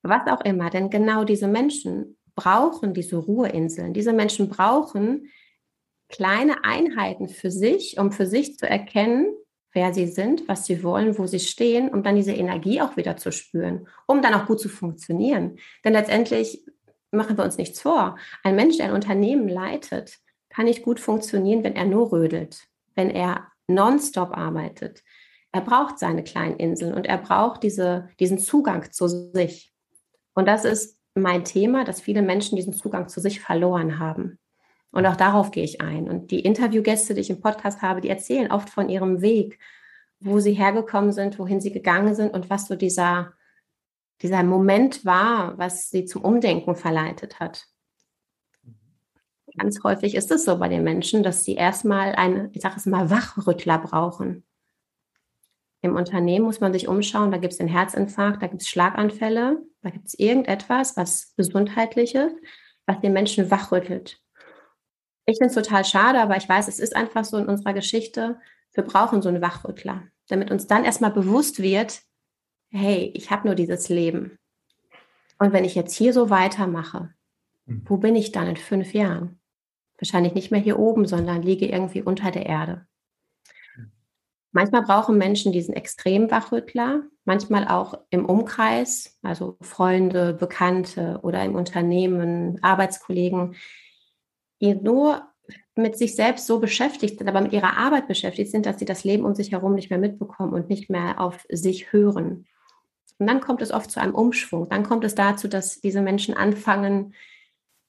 Was 0.02 0.26
auch 0.28 0.40
immer, 0.40 0.70
denn 0.70 0.90
genau 0.90 1.24
diese 1.24 1.48
Menschen 1.48 2.17
brauchen 2.38 2.94
diese 2.94 3.16
Ruheinseln. 3.16 3.92
Diese 3.92 4.12
Menschen 4.12 4.48
brauchen 4.48 5.28
kleine 6.08 6.64
Einheiten 6.64 7.28
für 7.28 7.50
sich, 7.50 7.98
um 7.98 8.12
für 8.12 8.26
sich 8.26 8.56
zu 8.56 8.68
erkennen, 8.68 9.34
wer 9.72 9.92
sie 9.92 10.06
sind, 10.06 10.46
was 10.46 10.64
sie 10.64 10.84
wollen, 10.84 11.18
wo 11.18 11.26
sie 11.26 11.40
stehen, 11.40 11.88
um 11.88 12.04
dann 12.04 12.14
diese 12.14 12.32
Energie 12.32 12.80
auch 12.80 12.96
wieder 12.96 13.16
zu 13.16 13.32
spüren, 13.32 13.88
um 14.06 14.22
dann 14.22 14.34
auch 14.34 14.46
gut 14.46 14.60
zu 14.60 14.68
funktionieren. 14.68 15.58
Denn 15.84 15.94
letztendlich 15.94 16.64
machen 17.10 17.36
wir 17.36 17.44
uns 17.44 17.58
nichts 17.58 17.80
vor. 17.80 18.16
Ein 18.44 18.54
Mensch, 18.54 18.76
der 18.76 18.86
ein 18.86 18.94
Unternehmen 18.94 19.48
leitet, 19.48 20.18
kann 20.48 20.66
nicht 20.66 20.84
gut 20.84 21.00
funktionieren, 21.00 21.64
wenn 21.64 21.74
er 21.74 21.86
nur 21.86 22.12
rödelt. 22.12 22.68
wenn 22.94 23.10
er 23.10 23.46
nonstop 23.68 24.36
arbeitet. 24.36 25.04
Er 25.52 25.60
braucht 25.60 26.00
seine 26.00 26.24
kleinen 26.24 26.56
Inseln 26.56 26.94
und 26.94 27.06
er 27.06 27.18
braucht 27.18 27.62
diese, 27.62 28.08
diesen 28.18 28.38
Zugang 28.38 28.90
zu 28.90 29.06
sich. 29.06 29.72
Und 30.34 30.46
das 30.46 30.64
ist 30.64 30.97
mein 31.20 31.44
Thema, 31.44 31.84
dass 31.84 32.00
viele 32.00 32.22
Menschen 32.22 32.56
diesen 32.56 32.72
Zugang 32.72 33.08
zu 33.08 33.20
sich 33.20 33.40
verloren 33.40 33.98
haben. 33.98 34.38
Und 34.90 35.06
auch 35.06 35.16
darauf 35.16 35.50
gehe 35.50 35.64
ich 35.64 35.80
ein. 35.80 36.08
Und 36.08 36.30
die 36.30 36.40
Interviewgäste, 36.40 37.14
die 37.14 37.20
ich 37.20 37.30
im 37.30 37.40
Podcast 37.40 37.82
habe, 37.82 38.00
die 38.00 38.08
erzählen 38.08 38.50
oft 38.50 38.70
von 38.70 38.88
ihrem 38.88 39.20
Weg, 39.20 39.58
wo 40.20 40.40
sie 40.40 40.52
hergekommen 40.54 41.12
sind, 41.12 41.38
wohin 41.38 41.60
sie 41.60 41.72
gegangen 41.72 42.14
sind 42.14 42.32
und 42.34 42.50
was 42.50 42.66
so 42.66 42.74
dieser, 42.74 43.34
dieser 44.22 44.42
Moment 44.42 45.04
war, 45.04 45.56
was 45.58 45.90
sie 45.90 46.04
zum 46.06 46.22
Umdenken 46.22 46.74
verleitet 46.74 47.38
hat. 47.38 47.66
Ganz 49.56 49.82
häufig 49.82 50.14
ist 50.14 50.30
es 50.30 50.44
so 50.44 50.58
bei 50.58 50.68
den 50.68 50.84
Menschen, 50.84 51.22
dass 51.22 51.44
sie 51.44 51.54
erstmal 51.54 52.14
einen, 52.14 52.50
ich 52.52 52.62
sage 52.62 52.76
es 52.76 52.86
mal, 52.86 53.10
Wachrüttler 53.10 53.78
brauchen. 53.78 54.44
Im 55.80 55.94
Unternehmen 55.94 56.44
muss 56.44 56.60
man 56.60 56.72
sich 56.72 56.88
umschauen, 56.88 57.30
da 57.30 57.38
gibt 57.38 57.52
es 57.52 57.58
den 57.58 57.68
Herzinfarkt, 57.68 58.42
da 58.42 58.48
gibt 58.48 58.62
es 58.62 58.68
Schlaganfälle, 58.68 59.62
da 59.82 59.90
gibt 59.90 60.08
es 60.08 60.18
irgendetwas, 60.18 60.96
was 60.96 61.34
gesundheitliches, 61.36 62.32
was 62.86 63.00
den 63.00 63.12
Menschen 63.12 63.50
wachrüttelt. 63.50 64.20
Ich 65.26 65.38
finde 65.38 65.48
es 65.48 65.54
total 65.54 65.84
schade, 65.84 66.20
aber 66.20 66.36
ich 66.36 66.48
weiß, 66.48 66.68
es 66.68 66.80
ist 66.80 66.96
einfach 66.96 67.24
so 67.24 67.36
in 67.36 67.46
unserer 67.46 67.74
Geschichte. 67.74 68.40
Wir 68.72 68.82
brauchen 68.82 69.22
so 69.22 69.28
einen 69.28 69.42
Wachrüttler, 69.42 70.02
damit 70.28 70.50
uns 70.50 70.66
dann 70.66 70.84
erstmal 70.84 71.12
bewusst 71.12 71.62
wird, 71.62 72.00
hey, 72.70 73.12
ich 73.14 73.30
habe 73.30 73.46
nur 73.46 73.54
dieses 73.54 73.88
Leben. 73.88 74.38
Und 75.38 75.52
wenn 75.52 75.64
ich 75.64 75.74
jetzt 75.74 75.94
hier 75.94 76.12
so 76.12 76.30
weitermache, 76.30 77.14
hm. 77.66 77.82
wo 77.86 77.98
bin 77.98 78.16
ich 78.16 78.32
dann 78.32 78.48
in 78.48 78.56
fünf 78.56 78.94
Jahren? 78.94 79.38
Wahrscheinlich 79.98 80.34
nicht 80.34 80.50
mehr 80.50 80.60
hier 80.60 80.78
oben, 80.78 81.06
sondern 81.06 81.42
liege 81.42 81.66
irgendwie 81.66 82.02
unter 82.02 82.30
der 82.30 82.46
Erde. 82.46 82.86
Manchmal 84.52 84.82
brauchen 84.82 85.18
Menschen 85.18 85.52
diesen 85.52 85.74
extremen 85.74 86.30
Wachrüttler, 86.30 87.02
manchmal 87.24 87.68
auch 87.68 87.98
im 88.10 88.24
Umkreis, 88.24 89.18
also 89.22 89.56
Freunde, 89.60 90.32
Bekannte 90.32 91.20
oder 91.22 91.44
im 91.44 91.54
Unternehmen, 91.54 92.58
Arbeitskollegen, 92.62 93.56
die 94.60 94.74
nur 94.74 95.28
mit 95.74 95.96
sich 95.96 96.16
selbst 96.16 96.46
so 96.46 96.60
beschäftigt 96.60 97.18
sind, 97.18 97.28
aber 97.28 97.40
mit 97.40 97.52
ihrer 97.52 97.76
Arbeit 97.76 98.08
beschäftigt 98.08 98.50
sind, 98.50 98.66
dass 98.66 98.78
sie 98.78 98.84
das 98.84 99.04
Leben 99.04 99.24
um 99.24 99.34
sich 99.34 99.52
herum 99.52 99.74
nicht 99.74 99.90
mehr 99.90 99.98
mitbekommen 99.98 100.52
und 100.52 100.68
nicht 100.68 100.90
mehr 100.90 101.20
auf 101.20 101.46
sich 101.50 101.92
hören. 101.92 102.46
Und 103.18 103.26
dann 103.26 103.40
kommt 103.40 103.62
es 103.62 103.72
oft 103.72 103.90
zu 103.90 104.00
einem 104.00 104.14
Umschwung. 104.14 104.68
Dann 104.68 104.82
kommt 104.82 105.04
es 105.04 105.14
dazu, 105.14 105.48
dass 105.48 105.80
diese 105.80 106.02
Menschen 106.02 106.34
anfangen, 106.34 107.14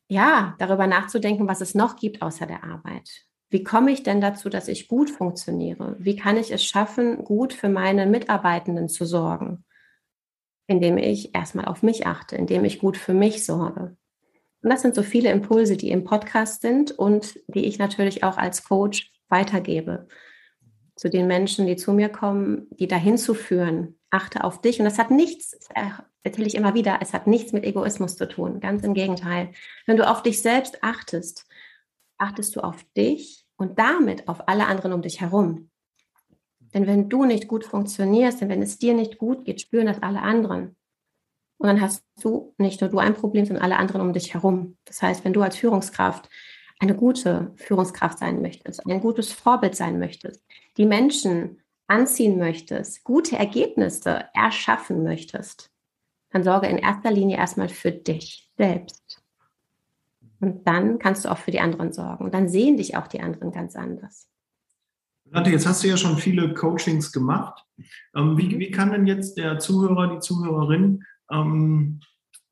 ja, 0.08 0.56
darüber 0.58 0.88
nachzudenken, 0.88 1.48
was 1.48 1.62
es 1.62 1.76
noch 1.76 1.96
gibt 1.96 2.22
außer 2.22 2.46
der 2.46 2.64
Arbeit. 2.64 3.29
Wie 3.50 3.64
komme 3.64 3.92
ich 3.92 4.04
denn 4.04 4.22
dazu, 4.22 4.50
dass 4.50 4.68
ich 4.68 4.88
gut 4.88 5.10
funktioniere? 5.10 5.96
Wie 6.00 6.16
kann 6.16 6.38
ich 6.38 6.52
es 6.52 6.64
schaffen, 6.64 7.24
gut 7.24 7.54
für 7.54 7.70
meine 7.70 8.06
Mitarbeitenden 8.06 8.90
zu 8.90 9.06
sorgen? 9.06 9.66
Indem 10.68 11.00
ich 11.00 11.34
erstmal 11.34 11.66
auf 11.66 11.82
mich 11.82 12.06
achte, 12.06 12.36
indem 12.36 12.64
ich 12.64 12.80
gut 12.80 12.96
für 12.96 13.16
mich 13.16 13.44
sorge. 13.44 13.98
Und 14.62 14.70
das 14.70 14.82
sind 14.82 14.94
so 14.94 15.04
viele 15.04 15.32
Impulse, 15.32 15.78
die 15.78 15.90
im 15.90 16.04
Podcast 16.04 16.62
sind 16.62 16.92
und 16.92 17.40
die 17.48 17.66
ich 17.66 17.80
natürlich 17.80 18.24
auch 18.24 18.38
als 18.38 18.64
Coach 18.64 19.12
weitergebe. 19.30 20.08
Zu 20.96 21.10
den 21.10 21.28
Menschen, 21.28 21.66
die 21.66 21.78
zu 21.78 21.94
mir 21.94 22.10
kommen, 22.10 22.68
die 22.72 22.88
dahin 22.88 23.18
zu 23.18 23.34
führen. 23.34 23.98
Achte 24.12 24.44
auf 24.44 24.62
dich. 24.62 24.80
Und 24.80 24.86
das 24.86 25.00
hat 25.00 25.12
nichts, 25.12 25.52
das 25.52 25.70
erzähle 26.24 26.48
ich 26.48 26.56
immer 26.56 26.74
wieder, 26.74 27.00
es 27.02 27.14
hat 27.14 27.26
nichts 27.26 27.54
mit 27.54 27.64
Egoismus 27.64 28.18
zu 28.18 28.28
tun. 28.28 28.60
Ganz 28.60 28.84
im 28.84 28.94
Gegenteil. 28.94 29.54
Wenn 29.86 29.98
du 29.98 30.08
auf 30.08 30.22
dich 30.22 30.42
selbst 30.42 30.84
achtest, 30.84 31.48
achtest 32.20 32.56
du 32.56 32.62
auf 32.62 32.84
dich 32.96 33.46
und 33.58 33.80
damit 33.80 34.28
auf 34.28 34.48
alle 34.48 34.68
anderen 34.68 34.94
um 34.94 35.02
dich 35.02 35.22
herum. 35.22 35.70
Denn 36.74 36.86
wenn 36.86 37.10
du 37.10 37.26
nicht 37.26 37.48
gut 37.48 37.66
funktionierst 37.66 38.42
und 38.42 38.50
wenn 38.50 38.62
es 38.62 38.78
dir 38.78 38.94
nicht 38.94 39.18
gut 39.18 39.46
geht, 39.46 39.62
spüren 39.62 39.88
das 39.88 40.04
alle 40.04 40.22
anderen. 40.22 40.76
Und 41.58 41.68
dann 41.68 41.82
hast 41.82 42.06
du 42.22 42.54
nicht 42.58 42.80
nur 42.80 42.90
du 42.90 43.00
ein 43.00 43.16
Problem, 43.16 43.46
sondern 43.46 43.64
alle 43.64 43.78
anderen 43.78 44.02
um 44.02 44.14
dich 44.14 44.34
herum. 44.34 44.78
Das 44.86 45.02
heißt, 45.02 45.26
wenn 45.26 45.34
du 45.34 45.42
als 45.42 45.58
Führungskraft 45.58 46.30
eine 46.80 46.96
gute 46.96 47.52
Führungskraft 47.58 48.20
sein 48.20 48.42
möchtest, 48.42 48.86
ein 48.86 49.02
gutes 49.02 49.34
Vorbild 49.34 49.76
sein 49.76 50.00
möchtest, 50.00 50.46
die 50.78 50.86
Menschen 50.86 51.62
anziehen 51.88 52.38
möchtest, 52.38 53.04
gute 53.04 53.36
Ergebnisse 53.36 54.26
erschaffen 54.34 55.04
möchtest, 55.04 55.72
dann 56.32 56.44
sorge 56.44 56.68
in 56.68 56.78
erster 56.78 57.12
Linie 57.12 57.38
erstmal 57.38 57.70
für 57.70 57.92
dich 57.92 58.50
selbst. 58.58 59.09
Und 60.40 60.66
dann 60.68 61.00
kannst 61.00 61.26
du 61.26 61.30
auch 61.30 61.38
für 61.38 61.52
die 61.52 61.60
anderen 61.60 61.92
sorgen. 61.92 62.26
Und 62.26 62.34
dann 62.34 62.48
sehen 62.48 62.78
dich 62.78 62.96
auch 62.96 63.08
die 63.08 63.22
anderen 63.22 63.52
ganz 63.52 63.76
anders. 63.76 64.30
Renate, 65.26 65.52
jetzt 65.52 65.68
hast 65.68 65.84
du 65.84 65.88
ja 65.88 65.98
schon 65.98 66.18
viele 66.18 66.54
Coachings 66.54 67.12
gemacht. 67.12 67.64
Ähm, 68.16 68.38
wie, 68.38 68.58
wie 68.58 68.72
kann 68.72 68.92
denn 68.92 69.06
jetzt 69.06 69.38
der 69.38 69.60
Zuhörer, 69.60 70.16
die 70.16 70.20
Zuhörerin 70.20 71.04
ähm, 71.32 72.00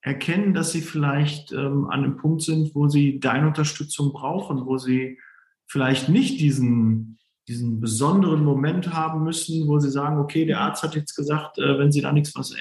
erkennen, 0.02 0.54
dass 0.54 0.72
sie 0.72 0.82
vielleicht 0.82 1.52
ähm, 1.52 1.86
an 1.90 2.04
einem 2.04 2.18
Punkt 2.18 2.42
sind, 2.42 2.76
wo 2.76 2.88
sie 2.88 3.20
deine 3.20 3.48
Unterstützung 3.48 4.14
brauchen, 4.14 4.66
wo 4.66 4.78
sie 4.78 5.20
vielleicht 5.66 6.10
nicht 6.10 6.40
diesen, 6.40 7.18
diesen 7.48 7.80
besonderen 7.80 8.44
Moment 8.44 8.94
haben 8.94 9.24
müssen, 9.24 9.68
wo 9.68 9.80
sie 9.80 9.90
sagen, 9.90 10.20
okay, 10.20 10.46
der 10.46 10.62
Arzt 10.62 10.84
hat 10.84 10.96
jetzt 10.96 11.16
gesagt, 11.16 11.58
äh, 11.58 11.80
wenn 11.80 11.92
sie 11.92 12.02
da 12.02 12.12
nichts, 12.12 12.36
was, 12.36 12.54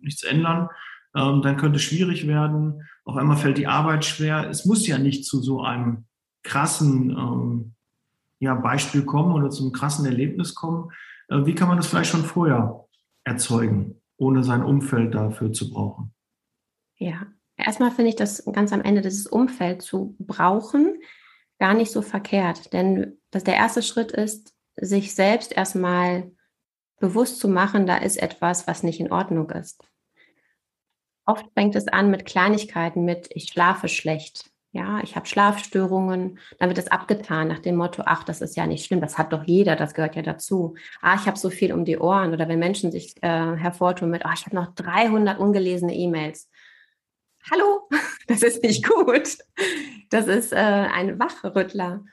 nichts 0.00 0.22
ändern, 0.22 0.68
ähm, 1.16 1.42
dann 1.42 1.56
könnte 1.56 1.76
es 1.76 1.82
schwierig 1.82 2.26
werden. 2.26 2.82
Auf 3.04 3.16
einmal 3.16 3.36
fällt 3.36 3.58
die 3.58 3.66
Arbeit 3.66 4.04
schwer. 4.04 4.48
Es 4.48 4.64
muss 4.64 4.86
ja 4.86 4.98
nicht 4.98 5.24
zu 5.24 5.40
so 5.40 5.62
einem 5.62 6.04
krassen 6.42 7.10
ähm, 7.10 7.74
ja, 8.38 8.54
Beispiel 8.54 9.04
kommen 9.04 9.32
oder 9.32 9.50
zu 9.50 9.62
einem 9.64 9.72
krassen 9.72 10.04
Erlebnis 10.06 10.54
kommen. 10.54 10.90
Äh, 11.28 11.46
wie 11.46 11.54
kann 11.54 11.68
man 11.68 11.76
das 11.78 11.86
vielleicht 11.86 12.10
schon 12.10 12.24
vorher 12.24 12.86
erzeugen? 13.24 14.00
ohne 14.18 14.42
sein 14.42 14.62
Umfeld 14.62 15.14
dafür 15.14 15.52
zu 15.52 15.70
brauchen. 15.70 16.12
Ja, 16.96 17.26
erstmal 17.56 17.90
finde 17.90 18.10
ich 18.10 18.16
das 18.16 18.44
ganz 18.52 18.72
am 18.72 18.80
Ende 18.80 19.02
dieses 19.02 19.26
Umfeld 19.26 19.82
zu 19.82 20.16
brauchen 20.18 20.98
gar 21.58 21.72
nicht 21.72 21.90
so 21.90 22.02
verkehrt, 22.02 22.74
denn 22.74 23.18
dass 23.30 23.42
der 23.42 23.56
erste 23.56 23.80
Schritt 23.80 24.12
ist, 24.12 24.54
sich 24.76 25.14
selbst 25.14 25.56
erstmal 25.56 26.30
bewusst 26.98 27.40
zu 27.40 27.48
machen, 27.48 27.86
da 27.86 27.96
ist 27.96 28.18
etwas, 28.18 28.66
was 28.66 28.82
nicht 28.82 29.00
in 29.00 29.10
Ordnung 29.10 29.48
ist. 29.50 29.82
Oft 31.26 31.46
fängt 31.54 31.74
es 31.74 31.88
an 31.88 32.10
mit 32.10 32.24
Kleinigkeiten, 32.24 33.04
mit 33.04 33.28
ich 33.30 33.48
schlafe 33.48 33.88
schlecht, 33.88 34.50
ja, 34.76 35.00
ich 35.02 35.16
habe 35.16 35.26
Schlafstörungen, 35.26 36.38
dann 36.58 36.68
wird 36.68 36.78
es 36.78 36.88
abgetan 36.88 37.48
nach 37.48 37.60
dem 37.60 37.76
Motto, 37.76 38.02
ach, 38.04 38.24
das 38.24 38.42
ist 38.42 38.56
ja 38.56 38.66
nicht 38.66 38.84
schlimm, 38.84 39.00
das 39.00 39.16
hat 39.16 39.32
doch 39.32 39.44
jeder, 39.44 39.74
das 39.74 39.94
gehört 39.94 40.16
ja 40.16 40.22
dazu. 40.22 40.74
Ah, 41.00 41.14
ich 41.14 41.26
habe 41.26 41.38
so 41.38 41.50
viel 41.50 41.72
um 41.72 41.84
die 41.84 41.98
Ohren 41.98 42.32
oder 42.32 42.46
wenn 42.48 42.58
Menschen 42.58 42.92
sich 42.92 43.14
äh, 43.22 43.56
hervortun 43.56 44.10
mit, 44.10 44.22
oh, 44.24 44.30
ich 44.34 44.44
habe 44.44 44.54
noch 44.54 44.74
300 44.74 45.38
ungelesene 45.38 45.94
E-Mails. 45.94 46.50
Hallo, 47.50 47.88
das 48.28 48.42
ist 48.42 48.62
nicht 48.62 48.86
gut. 48.86 49.38
Das 50.10 50.26
ist 50.26 50.52
äh, 50.52 50.56
ein 50.56 51.18
Wachrüttler 51.18 52.04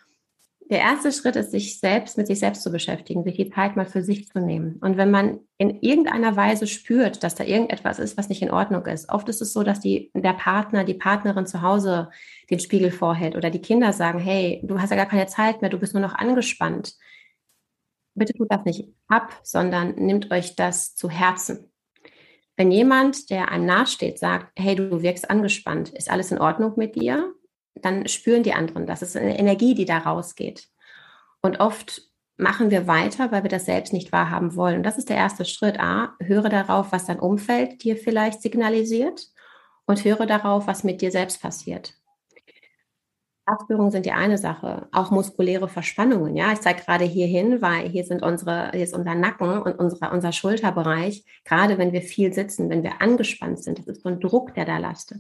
der 0.70 0.80
erste 0.80 1.12
Schritt 1.12 1.36
ist, 1.36 1.52
sich 1.52 1.80
selbst 1.80 2.18
mit 2.18 2.28
sich 2.28 2.40
selbst 2.40 2.64
zu 2.64 2.72
beschäftigen, 2.72 3.24
sich 3.24 3.36
die 3.36 3.50
Zeit 3.50 3.76
mal 3.76 3.86
für 3.86 4.02
sich 4.02 4.28
zu 4.28 4.40
nehmen. 4.40 4.78
Und 4.82 4.98
wenn 4.98 5.12
man 5.12 5.40
in 5.58 5.82
irgendeiner 5.82 6.36
Weise 6.36 6.68
spürt, 6.68 7.24
dass 7.24 7.36
da 7.36 7.44
irgendetwas 7.44 8.00
ist, 8.00 8.18
was 8.18 8.30
nicht 8.30 8.42
in 8.42 8.52
Ordnung 8.52 8.86
ist, 8.86 9.10
oft 9.10 9.28
ist 9.30 9.42
es 9.42 9.54
so, 9.54 9.64
dass 9.64 9.80
die, 9.80 10.12
der 10.14 10.34
Partner, 10.34 10.84
die 10.84 10.94
Partnerin 10.94 11.46
zu 11.46 11.62
Hause 11.62 12.10
den 12.50 12.60
Spiegel 12.60 12.92
vorhält 12.92 13.36
oder 13.36 13.50
die 13.50 13.62
Kinder 13.62 13.94
sagen, 13.94 14.20
hey, 14.20 14.62
du 14.64 14.80
hast 14.80 14.90
ja 14.90 14.96
gar 14.96 15.06
keine 15.06 15.28
Zeit 15.28 15.62
mehr, 15.62 15.70
du 15.70 15.80
bist 15.80 15.94
nur 15.94 16.02
noch 16.02 16.16
angespannt. 16.16 16.96
Bitte 18.16 18.34
tut 18.34 18.52
das 18.52 18.64
nicht 18.64 18.88
ab, 19.08 19.40
sondern 19.44 19.96
nimmt 19.96 20.32
euch 20.32 20.56
das 20.56 20.96
zu 20.96 21.10
Herzen. 21.10 21.72
Wenn 22.56 22.72
jemand, 22.72 23.32
der 23.32 23.50
einem 23.50 23.66
nahesteht, 23.66 24.20
sagt, 24.20 24.52
hey, 24.58 24.76
du 24.76 25.02
wirkst 25.02 25.30
angespannt, 25.30 25.90
ist 25.90 26.12
alles 26.12 26.32
in 26.32 26.38
Ordnung 26.38 26.74
mit 26.78 26.96
dir? 26.96 27.34
Dann 27.76 28.08
spüren 28.08 28.44
die 28.44 28.54
anderen 28.54 28.86
das. 28.86 29.02
ist 29.02 29.18
eine 29.18 29.38
Energie, 29.38 29.76
die 29.76 29.86
da 29.86 30.00
rausgeht. 30.00 30.68
Und 31.42 31.60
oft 31.60 32.02
machen 32.38 32.72
wir 32.72 32.88
weiter, 32.88 33.32
weil 33.32 33.44
wir 33.44 33.50
das 33.50 33.66
selbst 33.66 33.94
nicht 33.94 34.12
wahrhaben 34.12 34.56
wollen. 34.56 34.78
Und 34.78 34.84
das 34.84 34.98
ist 34.98 35.10
der 35.10 35.18
erste 35.18 35.46
Schritt. 35.46 35.80
A, 35.80 36.16
höre 36.20 36.50
darauf, 36.50 36.92
was 36.92 37.06
dein 37.06 37.20
Umfeld 37.20 37.84
dir 37.84 37.98
vielleicht 37.98 38.42
signalisiert 38.42 39.28
und 39.86 40.04
höre 40.04 40.26
darauf, 40.26 40.68
was 40.68 40.84
mit 40.84 41.02
dir 41.02 41.12
selbst 41.12 41.42
passiert. 41.42 41.94
Abführungen 43.46 43.92
sind 43.92 44.06
die 44.06 44.14
eine 44.14 44.38
Sache, 44.38 44.88
auch 44.94 45.12
muskuläre 45.12 45.68
Verspannungen. 45.68 46.38
Ja, 46.38 46.54
ich 46.54 46.62
zeige 46.62 46.82
gerade 46.82 47.04
hier 47.04 47.28
hin, 47.28 47.62
weil 47.62 47.90
hier 47.90 48.06
sind 48.06 48.24
unsere, 48.24 48.72
hier 48.72 48.84
ist 48.86 48.96
unser 48.96 49.16
Nacken 49.16 49.62
und 49.62 49.78
unsere, 49.80 50.12
unser 50.12 50.32
Schulterbereich. 50.32 51.26
Gerade 51.44 51.78
wenn 51.78 51.92
wir 51.92 52.02
viel 52.02 52.34
sitzen, 52.34 52.70
wenn 52.70 52.84
wir 52.84 53.02
angespannt 53.02 53.62
sind, 53.62 53.80
das 53.80 53.88
ist 53.88 54.04
so 54.04 54.10
ein 54.10 54.22
Druck, 54.22 54.54
der 54.54 54.64
da 54.64 54.78
lastet. 54.78 55.20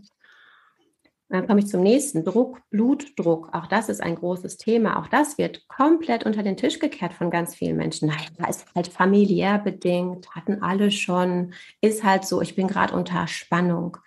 Dann 1.34 1.48
komme 1.48 1.62
ich 1.62 1.68
zum 1.68 1.82
nächsten. 1.82 2.24
Druck, 2.24 2.62
Blutdruck. 2.70 3.50
Auch 3.54 3.66
das 3.66 3.90
ist 3.90 4.04
ein 4.04 4.14
großes 4.14 4.58
Thema. 4.58 5.00
Auch 5.00 5.08
das 5.08 5.40
wird 5.40 5.68
komplett 5.68 6.28
unter 6.28 6.44
den 6.44 6.58
Tisch 6.58 6.78
gekehrt 6.78 7.12
von 7.12 7.32
ganz 7.32 7.56
vielen 7.56 7.76
Menschen. 7.76 8.10
Nein, 8.10 8.28
da 8.38 8.46
ist 8.46 8.68
halt 8.76 8.88
familiär 8.88 9.58
bedingt, 9.58 10.30
hatten 10.36 10.62
alle 10.62 10.92
schon, 10.92 11.56
ist 11.82 12.04
halt 12.04 12.24
so, 12.24 12.40
ich 12.44 12.54
bin 12.54 12.68
gerade 12.68 12.94
unter 12.94 13.26
Spannung. 13.26 13.98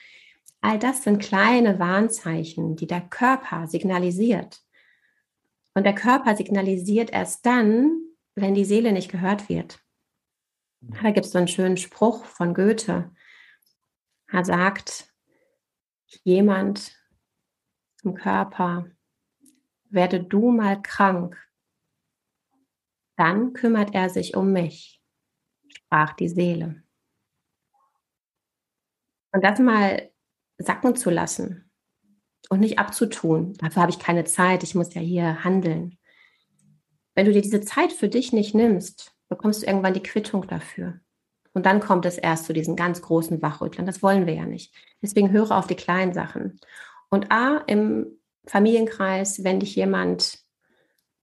All 0.61 0.78
das 0.78 1.02
sind 1.02 1.18
kleine 1.18 1.80
Warnzeichen, 1.80 2.76
die 2.76 2.87
der 2.87 3.00
Körper 3.00 3.66
signalisiert. 3.66 4.61
Und 5.75 5.83
der 5.83 5.97
Körper 5.97 6.37
signalisiert 6.37 7.11
erst 7.11 7.45
dann, 7.45 8.02
wenn 8.37 8.54
die 8.54 8.64
Seele 8.64 8.92
nicht 8.92 9.11
gehört 9.11 9.49
wird. 9.49 9.80
Da 10.80 11.11
gibt 11.11 11.26
es 11.26 11.33
so 11.33 11.38
einen 11.38 11.49
schönen 11.49 11.76
Spruch 11.76 12.25
von 12.25 12.54
Goethe. 12.54 13.11
Er 14.30 14.45
sagt, 14.45 15.12
jemand 16.23 16.95
zum 18.06 18.14
Körper, 18.14 18.86
werde 19.90 20.22
du 20.22 20.52
mal 20.52 20.80
krank, 20.80 21.36
dann 23.16 23.52
kümmert 23.52 23.94
er 23.94 24.10
sich 24.10 24.36
um 24.36 24.52
mich, 24.52 25.02
sprach 25.68 26.12
die 26.12 26.28
Seele. 26.28 26.84
Und 29.32 29.42
das 29.42 29.58
mal 29.58 30.08
sacken 30.58 30.94
zu 30.94 31.10
lassen, 31.10 31.68
und 32.48 32.60
nicht 32.60 32.78
abzutun. 32.78 33.54
Dafür 33.54 33.82
habe 33.82 33.90
ich 33.90 33.98
keine 33.98 34.22
Zeit, 34.22 34.62
ich 34.62 34.76
muss 34.76 34.94
ja 34.94 35.00
hier 35.00 35.42
handeln. 35.42 35.98
Wenn 37.16 37.26
du 37.26 37.32
dir 37.32 37.42
diese 37.42 37.62
Zeit 37.62 37.92
für 37.92 38.08
dich 38.08 38.32
nicht 38.32 38.54
nimmst, 38.54 39.16
bekommst 39.28 39.62
du 39.62 39.66
irgendwann 39.66 39.94
die 39.94 40.02
Quittung 40.02 40.46
dafür. 40.46 41.00
Und 41.54 41.66
dann 41.66 41.80
kommt 41.80 42.06
es 42.06 42.18
erst 42.18 42.44
zu 42.44 42.52
diesen 42.52 42.76
ganz 42.76 43.02
großen 43.02 43.42
Wachrüttlern. 43.42 43.84
Das 43.84 44.00
wollen 44.00 44.26
wir 44.26 44.34
ja 44.34 44.46
nicht. 44.46 44.72
Deswegen 45.02 45.32
höre 45.32 45.50
auf 45.50 45.66
die 45.66 45.75
kleinen 45.75 46.12
Sachen. 46.12 46.60
Und 47.08 47.30
A, 47.30 47.58
im 47.66 48.06
Familienkreis, 48.46 49.44
wenn 49.44 49.60
dich 49.60 49.76
jemand 49.76 50.38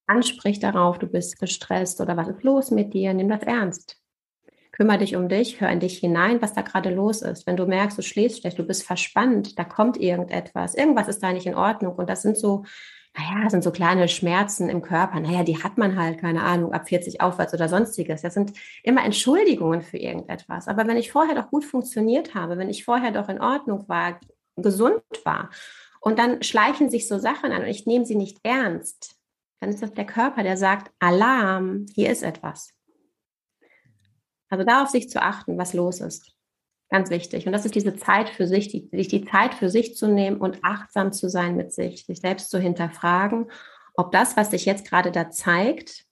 anspricht 0.07 0.63
darauf, 0.63 0.99
du 0.99 1.07
bist 1.07 1.39
gestresst 1.39 2.01
oder 2.01 2.17
was 2.17 2.27
ist 2.27 2.43
los 2.43 2.71
mit 2.71 2.93
dir, 2.93 3.13
nimm 3.13 3.29
das 3.29 3.43
ernst 3.43 4.03
kümmere 4.73 4.97
dich 4.97 5.15
um 5.15 5.29
dich, 5.29 5.61
hör 5.61 5.69
in 5.69 5.79
dich 5.79 5.99
hinein, 5.99 6.41
was 6.41 6.53
da 6.53 6.61
gerade 6.61 6.89
los 6.89 7.21
ist. 7.21 7.47
Wenn 7.47 7.55
du 7.55 7.65
merkst, 7.65 7.97
du 7.97 8.01
schläfst 8.01 8.41
schlecht, 8.41 8.59
du 8.59 8.63
bist 8.63 8.83
verspannt, 8.83 9.57
da 9.57 9.63
kommt 9.63 9.97
irgendetwas, 9.97 10.75
irgendwas 10.75 11.07
ist 11.07 11.23
da 11.23 11.31
nicht 11.31 11.45
in 11.45 11.55
Ordnung 11.55 11.95
und 11.95 12.09
das 12.09 12.23
sind 12.23 12.37
so, 12.37 12.65
naja, 13.15 13.43
das 13.43 13.51
sind 13.51 13.63
so 13.63 13.71
kleine 13.71 14.07
Schmerzen 14.07 14.69
im 14.69 14.81
Körper. 14.81 15.19
Naja, 15.19 15.43
die 15.43 15.63
hat 15.63 15.77
man 15.77 15.95
halt, 15.95 16.19
keine 16.19 16.41
Ahnung, 16.41 16.73
ab 16.73 16.89
40 16.89 17.21
aufwärts 17.21 17.53
oder 17.53 17.69
sonstiges. 17.69 18.23
Das 18.23 18.33
sind 18.33 18.53
immer 18.81 19.05
Entschuldigungen 19.05 19.83
für 19.83 19.97
irgendetwas. 19.97 20.67
Aber 20.67 20.87
wenn 20.87 20.97
ich 20.97 21.11
vorher 21.11 21.35
doch 21.35 21.51
gut 21.51 21.63
funktioniert 21.63 22.33
habe, 22.33 22.57
wenn 22.57 22.71
ich 22.71 22.83
vorher 22.83 23.11
doch 23.11 23.29
in 23.29 23.39
Ordnung 23.39 23.87
war, 23.87 24.19
gesund 24.55 25.03
war 25.23 25.49
und 25.99 26.19
dann 26.19 26.43
schleichen 26.43 26.89
sich 26.89 27.07
so 27.07 27.17
Sachen 27.17 27.51
an 27.51 27.63
und 27.63 27.67
ich 27.67 27.85
nehme 27.85 28.05
sie 28.05 28.15
nicht 28.15 28.39
ernst, 28.43 29.15
dann 29.59 29.69
ist 29.69 29.81
das 29.81 29.93
der 29.93 30.05
Körper, 30.05 30.43
der 30.43 30.57
sagt, 30.57 30.91
Alarm, 30.99 31.85
hier 31.93 32.11
ist 32.11 32.23
etwas. 32.23 32.73
Also 34.49 34.65
da 34.65 34.83
auf 34.83 34.89
sich 34.89 35.09
zu 35.09 35.21
achten, 35.21 35.57
was 35.57 35.73
los 35.73 36.01
ist. 36.01 36.35
Ganz 36.89 37.09
wichtig. 37.09 37.47
Und 37.47 37.53
das 37.53 37.65
ist 37.65 37.73
diese 37.73 37.95
Zeit 37.95 38.29
für 38.29 38.45
sich, 38.45 38.67
die, 38.67 38.89
sich 38.91 39.07
die 39.07 39.25
Zeit 39.25 39.55
für 39.55 39.69
sich 39.69 39.95
zu 39.95 40.07
nehmen 40.07 40.37
und 40.37 40.59
achtsam 40.63 41.11
zu 41.11 41.29
sein 41.29 41.55
mit 41.55 41.71
sich, 41.73 42.05
sich 42.05 42.19
selbst 42.19 42.51
zu 42.51 42.59
hinterfragen, 42.59 43.49
ob 43.95 44.11
das, 44.11 44.35
was 44.37 44.51
sich 44.51 44.65
jetzt 44.65 44.87
gerade 44.87 45.11
da 45.11 45.31
zeigt, 45.31 46.05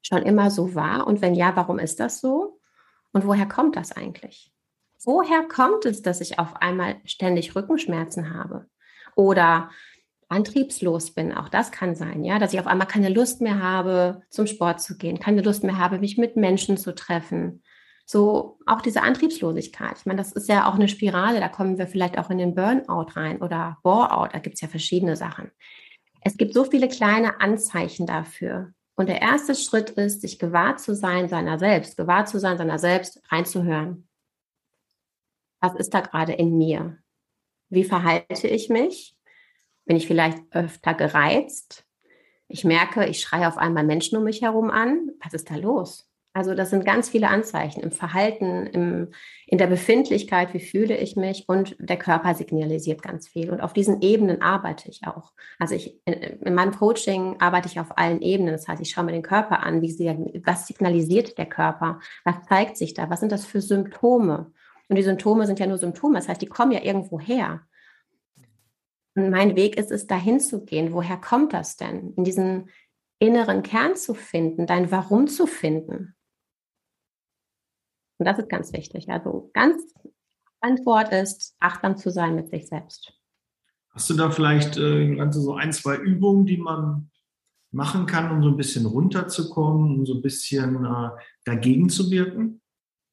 schon 0.00 0.22
immer 0.22 0.50
so 0.50 0.74
war. 0.74 1.06
Und 1.06 1.20
wenn 1.20 1.34
ja, 1.34 1.56
warum 1.56 1.78
ist 1.78 2.00
das 2.00 2.20
so? 2.20 2.60
Und 3.12 3.26
woher 3.26 3.46
kommt 3.46 3.76
das 3.76 3.92
eigentlich? 3.92 4.52
Woher 5.04 5.42
kommt 5.42 5.84
es, 5.84 6.02
dass 6.02 6.20
ich 6.20 6.38
auf 6.38 6.56
einmal 6.56 6.96
ständig 7.04 7.54
Rückenschmerzen 7.54 8.34
habe? 8.34 8.66
Oder 9.14 9.70
antriebslos 10.28 11.12
bin. 11.12 11.32
Auch 11.32 11.48
das 11.48 11.70
kann 11.70 11.94
sein, 11.94 12.24
ja, 12.24 12.38
dass 12.38 12.52
ich 12.52 12.60
auf 12.60 12.66
einmal 12.66 12.88
keine 12.88 13.08
Lust 13.08 13.40
mehr 13.40 13.62
habe, 13.62 14.22
zum 14.30 14.46
Sport 14.46 14.80
zu 14.80 14.96
gehen, 14.96 15.20
keine 15.20 15.42
Lust 15.42 15.62
mehr 15.62 15.78
habe, 15.78 15.98
mich 15.98 16.18
mit 16.18 16.36
Menschen 16.36 16.76
zu 16.76 16.94
treffen. 16.94 17.62
So 18.04 18.58
auch 18.66 18.80
diese 18.80 19.02
Antriebslosigkeit. 19.02 19.98
Ich 19.98 20.06
meine, 20.06 20.18
das 20.18 20.32
ist 20.32 20.48
ja 20.48 20.68
auch 20.68 20.74
eine 20.74 20.88
Spirale, 20.88 21.40
da 21.40 21.48
kommen 21.48 21.78
wir 21.78 21.86
vielleicht 21.86 22.18
auch 22.18 22.30
in 22.30 22.38
den 22.38 22.54
Burnout 22.54 23.08
rein 23.14 23.40
oder 23.40 23.78
Boreout, 23.82 24.28
da 24.32 24.38
gibt 24.38 24.54
es 24.54 24.60
ja 24.60 24.68
verschiedene 24.68 25.16
Sachen. 25.16 25.50
Es 26.22 26.36
gibt 26.36 26.54
so 26.54 26.64
viele 26.64 26.88
kleine 26.88 27.40
Anzeichen 27.40 28.06
dafür. 28.06 28.72
Und 28.96 29.08
der 29.08 29.20
erste 29.20 29.54
Schritt 29.54 29.90
ist, 29.90 30.22
sich 30.22 30.38
gewahr 30.38 30.76
zu 30.76 30.94
sein 30.94 31.28
seiner 31.28 31.58
selbst, 31.58 31.96
gewahr 31.96 32.26
zu 32.26 32.40
sein 32.40 32.58
seiner 32.58 32.78
selbst, 32.78 33.20
reinzuhören. 33.30 34.05
Was 35.60 35.74
ist 35.74 35.94
da 35.94 36.00
gerade 36.00 36.32
in 36.32 36.56
mir? 36.56 36.98
Wie 37.68 37.84
verhalte 37.84 38.48
ich 38.48 38.68
mich? 38.68 39.16
Bin 39.84 39.96
ich 39.96 40.06
vielleicht 40.06 40.38
öfter 40.50 40.94
gereizt? 40.94 41.84
Ich 42.48 42.64
merke, 42.64 43.06
ich 43.06 43.20
schreie 43.20 43.48
auf 43.48 43.58
einmal 43.58 43.84
Menschen 43.84 44.16
um 44.16 44.24
mich 44.24 44.42
herum 44.42 44.70
an. 44.70 45.10
Was 45.22 45.34
ist 45.34 45.50
da 45.50 45.56
los? 45.56 46.08
Also 46.36 46.54
das 46.54 46.68
sind 46.68 46.84
ganz 46.84 47.08
viele 47.08 47.28
Anzeichen 47.28 47.80
im 47.80 47.92
Verhalten, 47.92 48.66
im, 48.66 49.08
in 49.46 49.56
der 49.56 49.68
Befindlichkeit, 49.68 50.52
wie 50.52 50.60
fühle 50.60 50.94
ich 50.94 51.16
mich 51.16 51.48
und 51.48 51.76
der 51.78 51.96
Körper 51.96 52.34
signalisiert 52.34 53.00
ganz 53.00 53.26
viel. 53.26 53.50
Und 53.50 53.62
auf 53.62 53.72
diesen 53.72 54.02
Ebenen 54.02 54.42
arbeite 54.42 54.90
ich 54.90 55.06
auch. 55.06 55.32
Also 55.58 55.74
ich, 55.74 55.98
in, 56.04 56.12
in 56.12 56.54
meinem 56.54 56.72
Coaching 56.72 57.36
arbeite 57.40 57.68
ich 57.68 57.80
auf 57.80 57.96
allen 57.96 58.20
Ebenen. 58.20 58.52
Das 58.52 58.68
heißt, 58.68 58.82
ich 58.82 58.90
schaue 58.90 59.04
mir 59.04 59.12
den 59.12 59.22
Körper 59.22 59.62
an, 59.62 59.80
wie 59.80 59.90
sie, 59.90 60.14
was 60.44 60.66
signalisiert 60.66 61.38
der 61.38 61.46
Körper, 61.46 62.00
was 62.22 62.34
zeigt 62.46 62.76
sich 62.76 62.92
da, 62.92 63.08
was 63.08 63.20
sind 63.20 63.32
das 63.32 63.46
für 63.46 63.62
Symptome? 63.62 64.52
Und 64.88 64.96
die 64.96 65.02
Symptome 65.02 65.46
sind 65.46 65.58
ja 65.58 65.66
nur 65.66 65.78
Symptome, 65.78 66.14
das 66.14 66.28
heißt, 66.28 66.40
die 66.40 66.46
kommen 66.46 66.72
ja 66.72 66.82
irgendwo 66.82 67.18
her. 67.18 67.66
Und 69.14 69.30
mein 69.30 69.56
Weg 69.56 69.76
ist 69.76 69.90
es, 69.90 70.06
dahin 70.06 70.40
zu 70.40 70.64
gehen. 70.64 70.92
Woher 70.92 71.16
kommt 71.16 71.52
das 71.52 71.76
denn? 71.76 72.12
In 72.14 72.24
diesen 72.24 72.68
inneren 73.18 73.62
Kern 73.62 73.96
zu 73.96 74.14
finden, 74.14 74.66
dein 74.66 74.90
Warum 74.90 75.26
zu 75.26 75.46
finden. 75.46 76.14
Und 78.18 78.26
das 78.26 78.38
ist 78.38 78.48
ganz 78.48 78.72
wichtig. 78.72 79.08
Also 79.08 79.50
ganz 79.54 79.82
Antwort 80.60 81.12
ist, 81.12 81.54
achtsam 81.60 81.96
zu 81.96 82.10
sein 82.10 82.34
mit 82.34 82.50
sich 82.50 82.66
selbst. 82.68 83.12
Hast 83.90 84.10
du 84.10 84.14
da 84.14 84.30
vielleicht 84.30 84.76
äh, 84.76 85.30
so 85.30 85.54
ein, 85.54 85.72
zwei 85.72 85.96
Übungen, 85.96 86.44
die 86.44 86.58
man 86.58 87.10
machen 87.70 88.06
kann, 88.06 88.30
um 88.30 88.42
so 88.42 88.50
ein 88.50 88.56
bisschen 88.56 88.86
runterzukommen, 88.86 89.98
um 89.98 90.06
so 90.06 90.14
ein 90.14 90.22
bisschen 90.22 90.84
äh, 90.84 91.10
dagegen 91.44 91.88
zu 91.88 92.10
wirken? 92.10 92.60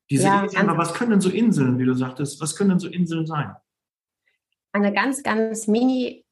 Diese 0.10 0.26
ja, 0.26 0.44
Inseln, 0.44 0.70
aber 0.70 0.78
was 0.78 0.94
können 0.94 1.12
denn 1.12 1.22
so 1.22 1.30
Inseln, 1.30 1.80
wie 1.80 1.86
du 1.86 1.94
sagtest, 1.94 2.42
was 2.42 2.56
können 2.56 2.72
denn 2.72 2.80
so 2.80 2.88
Inseln 2.88 3.26
sein? 3.26 3.56
eine 4.74 4.92
ganz, 4.92 5.24
ganz 5.24 5.68
mini 5.68 6.26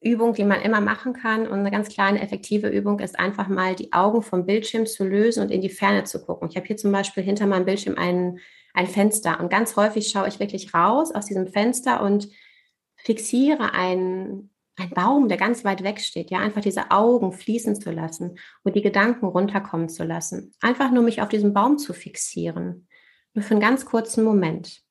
Übung, 0.00 0.34
die 0.34 0.44
man 0.44 0.60
immer 0.60 0.80
machen 0.80 1.12
kann 1.12 1.46
und 1.46 1.60
eine 1.60 1.70
ganz 1.70 1.88
kleine 1.88 2.20
effektive 2.20 2.68
Übung 2.68 2.98
ist 2.98 3.18
einfach 3.18 3.48
mal 3.48 3.74
die 3.74 3.92
Augen 3.92 4.22
vom 4.22 4.44
Bildschirm 4.44 4.86
zu 4.86 5.04
lösen 5.04 5.42
und 5.42 5.50
in 5.50 5.60
die 5.60 5.70
Ferne 5.70 6.04
zu 6.04 6.22
gucken. 6.24 6.48
Ich 6.50 6.56
habe 6.56 6.66
hier 6.66 6.76
zum 6.76 6.92
Beispiel 6.92 7.22
hinter 7.22 7.46
meinem 7.46 7.64
Bildschirm 7.64 7.96
ein, 7.96 8.38
ein 8.74 8.86
Fenster 8.86 9.40
und 9.40 9.50
ganz 9.50 9.76
häufig 9.76 10.08
schaue 10.08 10.28
ich 10.28 10.40
wirklich 10.40 10.74
raus 10.74 11.14
aus 11.14 11.26
diesem 11.26 11.46
Fenster 11.46 12.02
und 12.02 12.28
fixiere 12.96 13.72
einen, 13.72 14.50
einen 14.76 14.90
Baum, 14.90 15.28
der 15.28 15.38
ganz 15.38 15.64
weit 15.64 15.82
weg 15.82 16.00
steht. 16.00 16.30
Ja, 16.30 16.40
einfach 16.40 16.60
diese 16.60 16.90
Augen 16.90 17.32
fließen 17.32 17.80
zu 17.80 17.90
lassen 17.90 18.38
und 18.62 18.76
die 18.76 18.82
Gedanken 18.82 19.26
runterkommen 19.26 19.88
zu 19.88 20.04
lassen. 20.04 20.52
Einfach 20.60 20.90
nur 20.90 21.02
mich 21.02 21.22
auf 21.22 21.28
diesen 21.28 21.54
Baum 21.54 21.78
zu 21.78 21.94
fixieren. 21.94 22.88
Nur 23.34 23.44
für 23.44 23.52
einen 23.52 23.60
ganz 23.60 23.84
kurzen 23.84 24.24
Moment. 24.24 24.82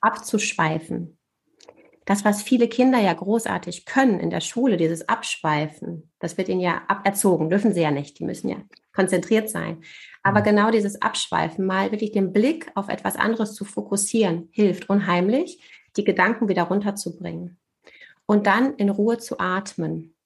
Abzuschweifen 0.00 1.18
das, 2.10 2.24
was 2.24 2.42
viele 2.42 2.66
Kinder 2.66 2.98
ja 2.98 3.12
großartig 3.12 3.84
können 3.84 4.18
in 4.18 4.30
der 4.30 4.40
Schule, 4.40 4.76
dieses 4.76 5.08
Abschweifen, 5.08 6.10
das 6.18 6.36
wird 6.36 6.48
ihnen 6.48 6.60
ja 6.60 6.82
aberzogen, 6.88 7.50
dürfen 7.50 7.72
sie 7.72 7.82
ja 7.82 7.92
nicht, 7.92 8.18
die 8.18 8.24
müssen 8.24 8.48
ja 8.48 8.56
konzentriert 8.92 9.48
sein. 9.48 9.84
Aber 10.24 10.40
mhm. 10.40 10.44
genau 10.44 10.70
dieses 10.72 11.00
Abschweifen, 11.02 11.64
mal 11.64 11.92
wirklich 11.92 12.10
den 12.10 12.32
Blick 12.32 12.68
auf 12.74 12.88
etwas 12.88 13.14
anderes 13.14 13.54
zu 13.54 13.64
fokussieren, 13.64 14.48
hilft 14.50 14.90
unheimlich, 14.90 15.62
die 15.96 16.02
Gedanken 16.02 16.48
wieder 16.48 16.64
runterzubringen. 16.64 17.58
Und 18.26 18.48
dann 18.48 18.74
in 18.74 18.90
Ruhe 18.90 19.18
zu 19.18 19.38
atmen. 19.38 20.16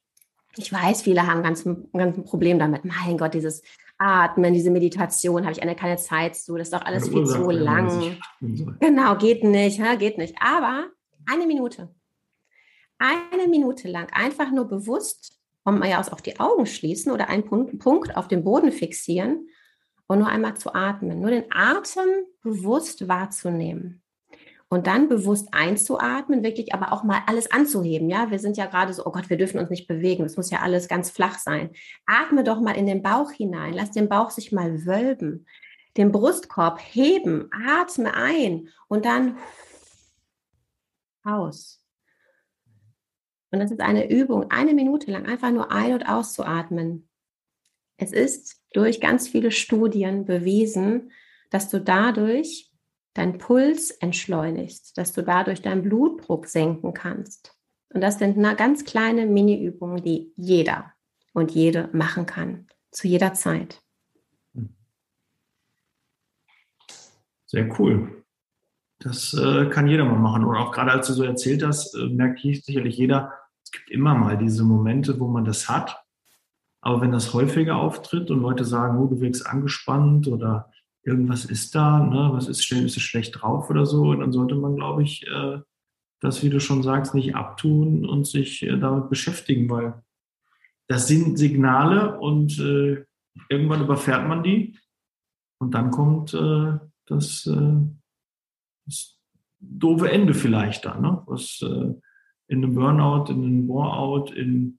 Ich 0.56 0.72
weiß, 0.72 1.02
viele 1.02 1.26
haben 1.26 1.42
ganz, 1.42 1.64
ganz 1.64 2.16
ein 2.16 2.24
Problem 2.24 2.58
damit. 2.58 2.86
Mein 2.86 3.18
Gott, 3.18 3.34
dieses 3.34 3.62
Atmen, 4.04 4.52
diese 4.52 4.70
Meditation, 4.70 5.44
habe 5.44 5.52
ich 5.52 5.62
eine 5.62 5.74
keine 5.74 5.96
Zeit 5.96 6.36
zu, 6.36 6.56
das 6.58 6.68
ist 6.68 6.74
doch 6.74 6.84
alles 6.84 7.08
viel 7.08 7.24
zu 7.24 7.50
lang. 7.50 8.18
Genau, 8.78 9.16
geht 9.16 9.42
nicht, 9.44 9.80
geht 9.98 10.18
nicht. 10.18 10.36
Aber 10.40 10.88
eine 11.24 11.46
Minute. 11.46 11.88
Eine 12.98 13.48
Minute 13.48 13.88
lang 13.88 14.12
einfach 14.12 14.50
nur 14.52 14.66
bewusst, 14.66 15.40
von 15.62 15.78
mir 15.78 15.98
aus 15.98 16.10
auch 16.10 16.20
die 16.20 16.38
Augen 16.38 16.66
schließen 16.66 17.12
oder 17.12 17.30
einen 17.30 17.46
Punkt, 17.46 17.78
Punkt 17.78 18.14
auf 18.14 18.28
den 18.28 18.44
Boden 18.44 18.72
fixieren 18.72 19.48
und 20.06 20.18
nur 20.18 20.28
einmal 20.28 20.54
zu 20.58 20.74
atmen. 20.74 21.20
Nur 21.20 21.30
den 21.30 21.50
Atem 21.50 22.06
bewusst 22.42 23.08
wahrzunehmen. 23.08 24.03
Und 24.74 24.88
dann 24.88 25.08
bewusst 25.08 25.50
einzuatmen, 25.52 26.42
wirklich 26.42 26.74
aber 26.74 26.92
auch 26.92 27.04
mal 27.04 27.22
alles 27.28 27.48
anzuheben. 27.52 28.10
Ja, 28.10 28.32
wir 28.32 28.40
sind 28.40 28.56
ja 28.56 28.66
gerade 28.66 28.92
so, 28.92 29.06
oh 29.06 29.12
Gott, 29.12 29.30
wir 29.30 29.36
dürfen 29.36 29.60
uns 29.60 29.70
nicht 29.70 29.86
bewegen. 29.86 30.24
Es 30.24 30.36
muss 30.36 30.50
ja 30.50 30.62
alles 30.62 30.88
ganz 30.88 31.10
flach 31.10 31.38
sein. 31.38 31.70
Atme 32.06 32.42
doch 32.42 32.60
mal 32.60 32.72
in 32.72 32.86
den 32.86 33.00
Bauch 33.00 33.30
hinein. 33.30 33.72
Lass 33.72 33.92
den 33.92 34.08
Bauch 34.08 34.30
sich 34.30 34.50
mal 34.50 34.84
wölben. 34.84 35.46
Den 35.96 36.10
Brustkorb 36.10 36.80
heben. 36.80 37.48
Atme 37.52 38.14
ein 38.14 38.68
und 38.88 39.04
dann 39.04 39.38
aus. 41.22 41.80
Und 43.52 43.60
das 43.60 43.70
ist 43.70 43.80
eine 43.80 44.10
Übung, 44.10 44.50
eine 44.50 44.74
Minute 44.74 45.12
lang 45.12 45.24
einfach 45.24 45.52
nur 45.52 45.70
ein- 45.70 45.92
und 45.92 46.08
auszuatmen. 46.08 47.08
Es 47.96 48.10
ist 48.10 48.60
durch 48.72 49.00
ganz 49.00 49.28
viele 49.28 49.52
Studien 49.52 50.24
bewiesen, 50.24 51.12
dass 51.50 51.68
du 51.68 51.80
dadurch 51.80 52.73
deinen 53.14 53.38
Puls 53.38 53.90
entschleunigst, 53.90 54.98
dass 54.98 55.12
du 55.12 55.22
dadurch 55.22 55.62
deinen 55.62 55.82
Blutdruck 55.82 56.46
senken 56.46 56.92
kannst. 56.92 57.56
Und 57.92 58.00
das 58.00 58.18
sind 58.18 58.42
ganz 58.56 58.84
kleine 58.84 59.26
Mini-Übungen, 59.26 60.02
die 60.02 60.32
jeder, 60.36 60.92
und 61.32 61.52
jede 61.52 61.88
machen 61.92 62.26
kann, 62.26 62.66
zu 62.90 63.06
jeder 63.08 63.34
Zeit. 63.34 63.80
Sehr 67.46 67.78
cool. 67.78 68.24
Das 68.98 69.34
äh, 69.34 69.66
kann 69.66 69.86
jeder 69.86 70.04
mal 70.04 70.18
machen. 70.18 70.44
Und 70.44 70.56
auch 70.56 70.72
gerade 70.72 70.90
als 70.90 71.06
du 71.06 71.12
so 71.12 71.24
erzählt 71.24 71.64
hast, 71.64 71.94
äh, 71.94 72.06
merkt 72.06 72.40
sicherlich 72.40 72.96
jeder, 72.96 73.32
es 73.62 73.70
gibt 73.70 73.90
immer 73.90 74.14
mal 74.14 74.38
diese 74.38 74.64
Momente, 74.64 75.20
wo 75.20 75.28
man 75.28 75.44
das 75.44 75.68
hat. 75.68 76.02
Aber 76.80 77.00
wenn 77.00 77.12
das 77.12 77.32
häufiger 77.32 77.76
auftritt 77.76 78.30
und 78.30 78.40
Leute 78.40 78.64
sagen, 78.64 78.98
oh, 78.98 79.06
du 79.06 79.20
wirkst 79.20 79.46
angespannt 79.46 80.26
oder 80.26 80.72
irgendwas 81.04 81.44
ist 81.44 81.74
da, 81.74 82.00
ne, 82.00 82.30
was 82.32 82.48
ist, 82.48 82.66
bist 82.68 82.96
du 82.96 83.00
schlecht 83.00 83.40
drauf 83.40 83.70
oder 83.70 83.84
so, 83.86 84.14
dann 84.14 84.32
sollte 84.32 84.54
man, 84.54 84.74
glaube 84.74 85.02
ich, 85.02 85.26
äh, 85.26 85.60
das, 86.20 86.42
wie 86.42 86.48
du 86.48 86.60
schon 86.60 86.82
sagst, 86.82 87.14
nicht 87.14 87.36
abtun 87.36 88.06
und 88.06 88.26
sich 88.26 88.62
äh, 88.62 88.78
damit 88.78 89.10
beschäftigen, 89.10 89.68
weil 89.68 90.02
das 90.88 91.06
sind 91.06 91.38
Signale 91.38 92.18
und 92.18 92.58
äh, 92.58 93.04
irgendwann 93.48 93.82
überfährt 93.82 94.26
man 94.26 94.42
die 94.42 94.78
und 95.58 95.74
dann 95.74 95.90
kommt 95.90 96.34
das, 96.34 97.50
das, 98.86 99.18
doofe 99.58 100.10
Ende 100.10 100.34
vielleicht 100.34 100.84
dann, 100.84 101.00
ne? 101.00 101.22
was 101.26 101.60
in 101.62 102.02
einem 102.48 102.74
Burnout, 102.74 103.32
in 103.32 103.42
einem 103.42 103.66
Boreout, 103.66 104.32
in 104.32 104.78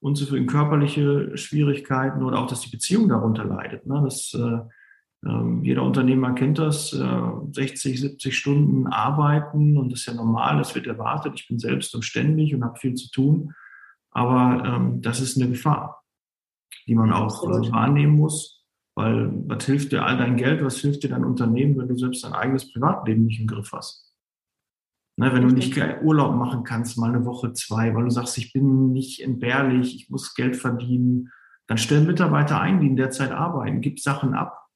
unzufrieden 0.00 0.46
körperliche 0.46 1.36
Schwierigkeiten 1.36 2.22
oder 2.22 2.38
auch, 2.38 2.46
dass 2.46 2.60
die 2.60 2.70
Beziehung 2.70 3.08
darunter 3.08 3.44
leidet. 3.44 3.86
Ne? 3.86 4.00
Das, 4.04 4.32
jeder 5.62 5.82
Unternehmer 5.82 6.32
kennt 6.34 6.58
das, 6.58 6.92
äh, 6.92 7.30
60, 7.52 8.00
70 8.00 8.36
Stunden 8.36 8.86
arbeiten 8.86 9.76
und 9.76 9.90
das 9.92 10.00
ist 10.00 10.06
ja 10.06 10.14
normal, 10.14 10.58
das 10.58 10.74
wird 10.74 10.86
erwartet. 10.86 11.34
Ich 11.36 11.48
bin 11.48 11.58
selbst 11.58 11.94
und 11.94 12.04
ständig 12.04 12.54
und 12.54 12.64
habe 12.64 12.78
viel 12.78 12.94
zu 12.94 13.10
tun. 13.10 13.54
Aber 14.10 14.64
ähm, 14.64 15.02
das 15.02 15.20
ist 15.20 15.36
eine 15.36 15.50
Gefahr, 15.50 16.04
die 16.86 16.94
man 16.94 17.12
auch 17.12 17.42
äh, 17.44 17.72
wahrnehmen 17.72 18.16
muss, 18.16 18.64
weil 18.94 19.30
was 19.46 19.64
hilft 19.66 19.92
dir 19.92 20.04
all 20.04 20.16
dein 20.16 20.36
Geld, 20.36 20.64
was 20.64 20.78
hilft 20.78 21.02
dir 21.02 21.10
dein 21.10 21.24
Unternehmen, 21.24 21.76
wenn 21.78 21.88
du 21.88 21.96
selbst 21.96 22.24
dein 22.24 22.32
eigenes 22.32 22.72
Privatleben 22.72 23.26
nicht 23.26 23.40
im 23.40 23.46
Griff 23.46 23.72
hast? 23.72 24.08
Ne, 25.16 25.32
wenn 25.32 25.42
du 25.42 25.48
nicht 25.48 25.76
Urlaub 26.02 26.36
machen 26.36 26.62
kannst, 26.62 26.96
mal 26.96 27.08
eine 27.12 27.24
Woche, 27.24 27.52
zwei, 27.52 27.92
weil 27.92 28.04
du 28.04 28.10
sagst, 28.10 28.38
ich 28.38 28.52
bin 28.52 28.92
nicht 28.92 29.20
entbehrlich, 29.20 29.96
ich 29.96 30.10
muss 30.10 30.34
Geld 30.34 30.54
verdienen, 30.54 31.32
dann 31.66 31.76
stell 31.76 32.02
Mitarbeiter 32.02 32.60
ein, 32.60 32.80
die 32.80 32.86
in 32.86 32.94
der 32.94 33.10
Zeit 33.10 33.32
arbeiten, 33.32 33.80
gib 33.80 33.98
Sachen 33.98 34.34
ab. 34.34 34.67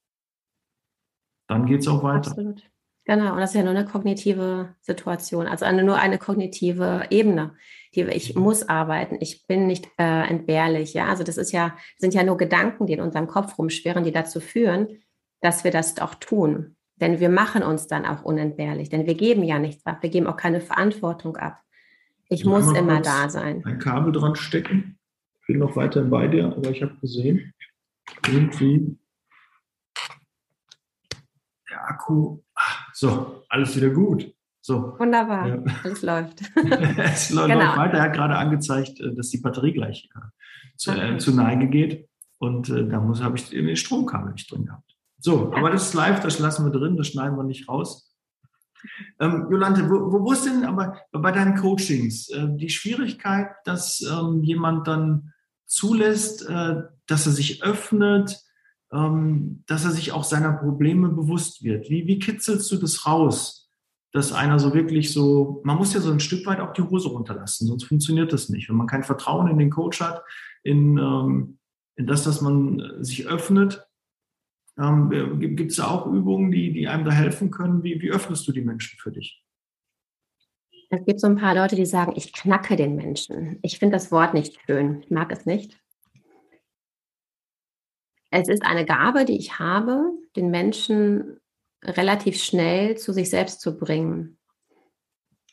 Dann 1.53 1.67
geht 1.67 1.81
es 1.81 1.88
auch 1.88 2.03
weiter. 2.03 2.31
Absolut. 2.31 2.62
Genau, 3.05 3.33
und 3.33 3.41
das 3.41 3.51
ist 3.51 3.57
ja 3.57 3.62
nur 3.62 3.73
eine 3.73 3.85
kognitive 3.85 4.75
Situation, 4.81 5.47
also 5.47 5.65
eine, 5.65 5.83
nur 5.83 5.97
eine 5.97 6.19
kognitive 6.19 7.07
Ebene. 7.11 7.55
Die, 7.95 8.03
ich 8.03 8.35
mhm. 8.35 8.43
muss 8.43 8.69
arbeiten, 8.69 9.17
ich 9.21 9.47
bin 9.47 9.67
nicht 9.67 9.87
äh, 9.99 10.29
entbehrlich. 10.29 10.95
Ja, 10.95 11.09
also 11.09 11.25
das 11.25 11.37
ist 11.37 11.53
ja, 11.53 11.77
sind 11.99 12.15
ja 12.15 12.23
nur 12.23 12.38
Gedanken, 12.38 12.87
die 12.87 12.95
in 12.95 13.01
unserem 13.01 13.27
Kopf 13.27 13.59
rumschwirren, 13.59 14.05
die 14.05 14.12
dazu 14.12 14.41
führen, 14.41 15.03
dass 15.41 15.62
wir 15.65 15.73
das 15.73 15.99
auch 16.01 16.15
tun. 16.15 16.77
Denn 16.97 17.21
wir 17.21 17.29
machen 17.29 17.62
uns 17.62 17.87
dann 17.87 18.07
auch 18.07 18.23
unentbehrlich, 18.23 18.88
denn 18.88 19.07
wir 19.07 19.15
geben 19.15 19.43
ja 19.43 19.59
nichts 19.59 19.85
ab, 19.85 19.99
wir 20.03 20.11
geben 20.11 20.27
auch 20.27 20.37
keine 20.37 20.61
Verantwortung 20.61 21.37
ab. 21.37 21.59
Ich 22.29 22.47
muss 22.47 22.73
immer 22.73 23.03
da 23.03 23.29
sein. 23.29 23.62
Ein 23.67 23.79
Kabel 23.79 24.12
dran 24.12 24.37
stecken. 24.37 24.99
Ich 25.41 25.49
bin 25.49 25.59
noch 25.59 25.77
weiter 25.77 26.03
bei 26.03 26.29
dir, 26.29 26.47
aber 26.47 26.71
ich 26.71 26.83
habe 26.83 26.97
gesehen, 27.01 27.53
irgendwie 28.27 28.97
der 31.72 31.88
Akku. 31.88 32.38
Ach, 32.54 32.88
so, 32.92 33.44
alles 33.48 33.76
wieder 33.76 33.90
gut. 33.90 34.32
So. 34.61 34.96
Wunderbar, 34.98 35.48
ja. 35.48 35.62
alles 35.82 36.02
läuft. 36.02 36.40
es 36.98 37.30
läuft 37.30 37.48
genau. 37.48 37.76
weiter. 37.76 37.98
Er 37.98 38.02
hat 38.04 38.12
gerade 38.12 38.37
angezeigt, 38.37 39.00
äh, 39.00 39.14
dass 39.14 39.30
die 39.30 39.38
Batterie 39.38 39.72
gleich 39.72 40.08
äh, 40.14 40.76
zu, 40.76 40.92
äh, 40.92 41.18
zu 41.18 41.35
Neige 41.35 41.68
geht. 41.68 42.08
Und 42.38 42.68
äh, 42.68 42.87
da 42.87 43.02
habe 43.02 43.37
ich 43.37 43.50
den 43.50 43.76
Stromkabel 43.76 44.32
nicht 44.32 44.50
drin 44.50 44.66
gehabt. 44.66 44.96
So, 45.18 45.52
aber 45.54 45.70
das 45.70 45.88
ist 45.88 45.94
live, 45.94 46.20
das 46.20 46.40
lassen 46.40 46.64
wir 46.64 46.72
drin, 46.76 46.96
das 46.96 47.08
schneiden 47.08 47.37
wir 47.37 47.44
nicht 47.44 47.68
raus. 47.68 48.12
Ähm, 49.20 49.46
Jolante, 49.50 49.88
wo, 49.88 50.24
wo 50.24 50.32
ist 50.32 50.46
denn 50.46 50.64
aber 50.64 50.96
bei 51.12 51.30
deinen 51.30 51.54
Coachings 51.56 52.28
äh, 52.30 52.48
die 52.56 52.70
Schwierigkeit, 52.70 53.50
dass 53.64 54.00
ähm, 54.00 54.42
jemand 54.42 54.88
dann 54.88 55.32
zulässt, 55.66 56.48
äh, 56.48 56.82
dass 57.06 57.26
er 57.26 57.32
sich 57.32 57.62
öffnet, 57.62 58.42
ähm, 58.92 59.64
dass 59.66 59.85
er 59.85 59.90
sich 59.90 60.12
auch 60.12 60.24
seiner 60.24 60.52
Probleme 60.52 61.09
bewusst 61.09 61.62
wird? 61.62 61.88
Wie, 61.90 62.07
wie 62.07 62.18
kitzelst 62.18 62.70
du 62.70 62.76
das 62.76 63.07
raus, 63.07 63.70
dass 64.12 64.33
einer 64.33 64.59
so 64.59 64.74
wirklich 64.74 65.12
so, 65.12 65.62
man 65.64 65.78
muss 65.78 65.94
ja 65.94 66.00
so 66.00 66.12
ein 66.12 66.20
Stück 66.20 66.44
weit 66.46 66.61
auch 66.61 66.72
die 66.72 66.83
Hose 66.83 67.09
runterlassen, 67.09 67.66
sonst 67.66 67.85
funktioniert 67.85 68.33
das 68.33 68.48
nicht. 68.48 68.68
Wenn 68.68 68.76
man 68.76 68.87
kein 68.87 69.05
Vertrauen 69.05 69.48
in 69.48 69.59
den 69.59 69.70
Coach 69.70 70.00
hat, 70.00 70.22
in, 70.62 70.98
ähm, 70.98 71.59
in 71.96 72.07
das, 72.07 72.24
dass 72.24 72.40
man 72.40 72.83
sich 73.00 73.26
öffnet, 73.26 73.87
ähm, 74.78 75.38
Gibt 75.38 75.70
es 75.70 75.76
da 75.76 75.88
auch 75.88 76.07
Übungen, 76.07 76.50
die, 76.50 76.72
die 76.72 76.88
einem 76.88 77.05
da 77.05 77.11
helfen 77.11 77.50
können? 77.50 77.83
Wie, 77.83 78.00
wie 78.00 78.11
öffnest 78.11 78.46
du 78.48 78.52
die 78.52 78.62
Menschen 78.62 78.98
für 78.98 79.12
dich? 79.12 79.44
Es 80.90 81.05
gibt 81.05 81.20
so 81.20 81.26
ein 81.26 81.37
paar 81.37 81.55
Leute, 81.55 81.76
die 81.76 81.87
sagen, 81.87 82.12
ich 82.16 82.33
knacke 82.33 82.76
den 82.76 82.96
Menschen. 82.96 83.59
Ich 83.62 83.78
finde 83.78 83.96
das 83.96 84.12
Wort 84.12 84.35
nicht 84.35 84.59
schön. 84.66 85.02
Ich 85.02 85.11
mag 85.11 85.33
es 85.33 85.46
nicht. 85.46 85.82
Es 88.33 88.49
ist 88.49 88.64
eine 88.64 88.87
Gabe, 88.87 89.27
die 89.27 89.37
ich 89.37 89.59
habe, 89.59 90.11
den 90.37 90.51
Menschen 90.51 91.38
relativ 91.85 92.42
schnell 92.42 92.97
zu 92.97 93.12
sich 93.12 93.29
selbst 93.29 93.61
zu 93.61 93.77
bringen. 93.77 94.38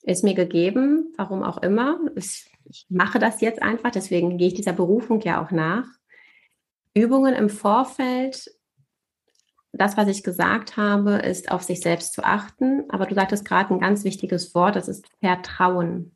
Ist 0.04 0.24
mir 0.24 0.34
gegeben, 0.34 1.14
warum 1.18 1.44
auch 1.44 1.62
immer. 1.62 2.00
Ich 2.16 2.86
mache 2.88 3.20
das 3.20 3.42
jetzt 3.42 3.62
einfach, 3.62 3.92
deswegen 3.92 4.38
gehe 4.38 4.48
ich 4.48 4.54
dieser 4.54 4.72
Berufung 4.72 5.20
ja 5.22 5.44
auch 5.44 5.52
nach. 5.52 5.88
Übungen 6.94 7.36
im 7.36 7.50
Vorfeld 7.50 8.50
das, 9.74 9.98
was 9.98 10.08
ich 10.08 10.24
gesagt 10.24 10.78
habe, 10.78 11.18
ist 11.18 11.52
auf 11.52 11.64
sich 11.64 11.82
selbst 11.82 12.14
zu 12.14 12.24
achten. 12.24 12.90
Aber 12.90 13.06
du 13.06 13.14
sagtest 13.14 13.46
gerade 13.46 13.74
ein 13.74 13.80
ganz 13.80 14.04
wichtiges 14.04 14.56
Wort, 14.56 14.76
das 14.76 14.88
ist 14.88 15.06
Vertrauen. 15.20 16.16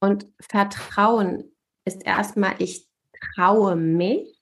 Und 0.00 0.26
Vertrauen 0.40 1.52
ist 1.84 2.06
erstmal, 2.06 2.54
ich 2.58 2.88
traue 3.34 3.76
mich, 3.76 4.41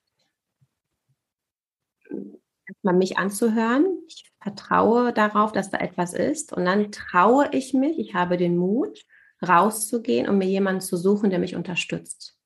erstmal 2.81 2.95
mich 2.95 3.17
anzuhören. 3.17 3.85
Ich 4.07 4.31
vertraue 4.41 5.13
darauf, 5.13 5.51
dass 5.51 5.69
da 5.69 5.77
etwas 5.77 6.13
ist. 6.13 6.53
Und 6.53 6.65
dann 6.65 6.91
traue 6.91 7.49
ich 7.51 7.73
mich, 7.73 7.99
ich 7.99 8.13
habe 8.13 8.37
den 8.37 8.57
Mut, 8.57 9.05
rauszugehen 9.41 10.27
und 10.27 10.37
mir 10.37 10.47
jemanden 10.47 10.81
zu 10.81 10.97
suchen, 10.97 11.29
der 11.29 11.39
mich 11.39 11.55
unterstützt 11.55 12.37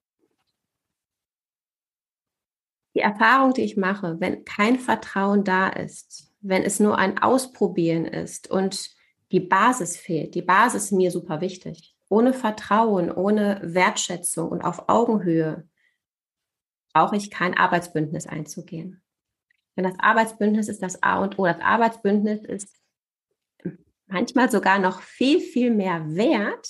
die 2.96 3.02
Erfahrung, 3.02 3.54
die 3.54 3.62
ich 3.62 3.78
mache, 3.78 4.20
wenn 4.20 4.46
kein 4.46 4.80
Vertrauen 4.80 5.44
da 5.44 5.68
ist, 5.68 6.34
wenn 6.40 6.64
es 6.64 6.80
nur 6.80 6.98
ein 6.98 7.22
Ausprobieren 7.22 8.06
ist 8.06 8.50
und 8.50 8.90
die 9.32 9.42
Basis 9.42 9.98
fehlt, 9.98 10.34
die 10.34 10.42
Basis 10.42 10.86
ist 10.86 10.92
mir 10.94 11.12
super 11.12 11.42
wichtig. 11.42 11.96
Ohne 12.10 12.34
Vertrauen, 12.34 13.12
ohne 13.12 13.60
Wertschätzung 13.64 14.50
und 14.50 14.62
auf 14.62 14.88
Augenhöhe 14.88 15.68
brauche 16.94 17.18
ich 17.18 17.32
kein 17.32 17.58
Arbeitsbündnis 17.58 18.28
einzugehen. 18.28 19.02
Denn 19.76 19.84
das 19.84 20.00
Arbeitsbündnis 20.00 20.68
ist 20.68 20.82
das 20.82 21.02
A 21.04 21.22
und 21.22 21.38
O. 21.38 21.46
Das 21.46 21.60
Arbeitsbündnis 21.60 22.44
ist 22.44 22.76
manchmal 24.08 24.50
sogar 24.50 24.80
noch 24.80 25.02
viel, 25.02 25.40
viel 25.40 25.72
mehr 25.72 26.16
wert, 26.16 26.68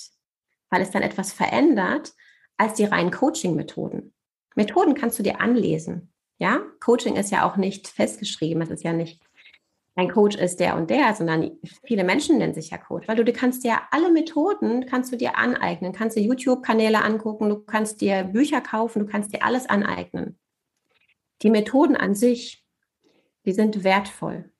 weil 0.70 0.82
es 0.82 0.90
dann 0.90 1.02
etwas 1.02 1.32
verändert, 1.32 2.12
als 2.56 2.74
die 2.74 2.84
reinen 2.84 3.10
Coaching-Methoden. 3.10 4.14
Methoden 4.54 4.94
kannst 4.94 5.18
du 5.18 5.22
dir 5.22 5.40
anlesen. 5.40 6.12
Ja, 6.38 6.62
Coaching 6.80 7.16
ist 7.16 7.30
ja 7.30 7.48
auch 7.48 7.56
nicht 7.56 7.88
festgeschrieben. 7.88 8.62
Es 8.62 8.70
ist 8.70 8.82
ja 8.82 8.92
nicht, 8.92 9.22
ein 9.94 10.10
Coach 10.10 10.36
ist 10.36 10.60
der 10.60 10.76
und 10.76 10.90
der, 10.90 11.14
sondern 11.14 11.52
viele 11.84 12.04
Menschen 12.04 12.36
nennen 12.36 12.52
sich 12.52 12.70
ja 12.70 12.76
Coach, 12.76 13.08
weil 13.08 13.16
du, 13.16 13.24
du 13.24 13.32
kannst 13.32 13.64
dir 13.64 13.78
alle 13.90 14.12
Methoden 14.12 14.84
kannst 14.84 15.10
du 15.10 15.16
dir 15.16 15.38
aneignen, 15.38 15.92
kannst 15.92 16.16
dir 16.16 16.22
YouTube-Kanäle 16.22 17.02
angucken, 17.02 17.48
du 17.48 17.60
kannst 17.60 18.02
dir 18.02 18.24
Bücher 18.24 18.60
kaufen, 18.60 19.00
du 19.00 19.06
kannst 19.06 19.32
dir 19.32 19.42
alles 19.42 19.66
aneignen. 19.66 20.38
Die 21.40 21.50
Methoden 21.50 21.96
an 21.96 22.14
sich, 22.14 22.65
die 23.46 23.52
sind 23.52 23.84
wertvoll. 23.84 24.50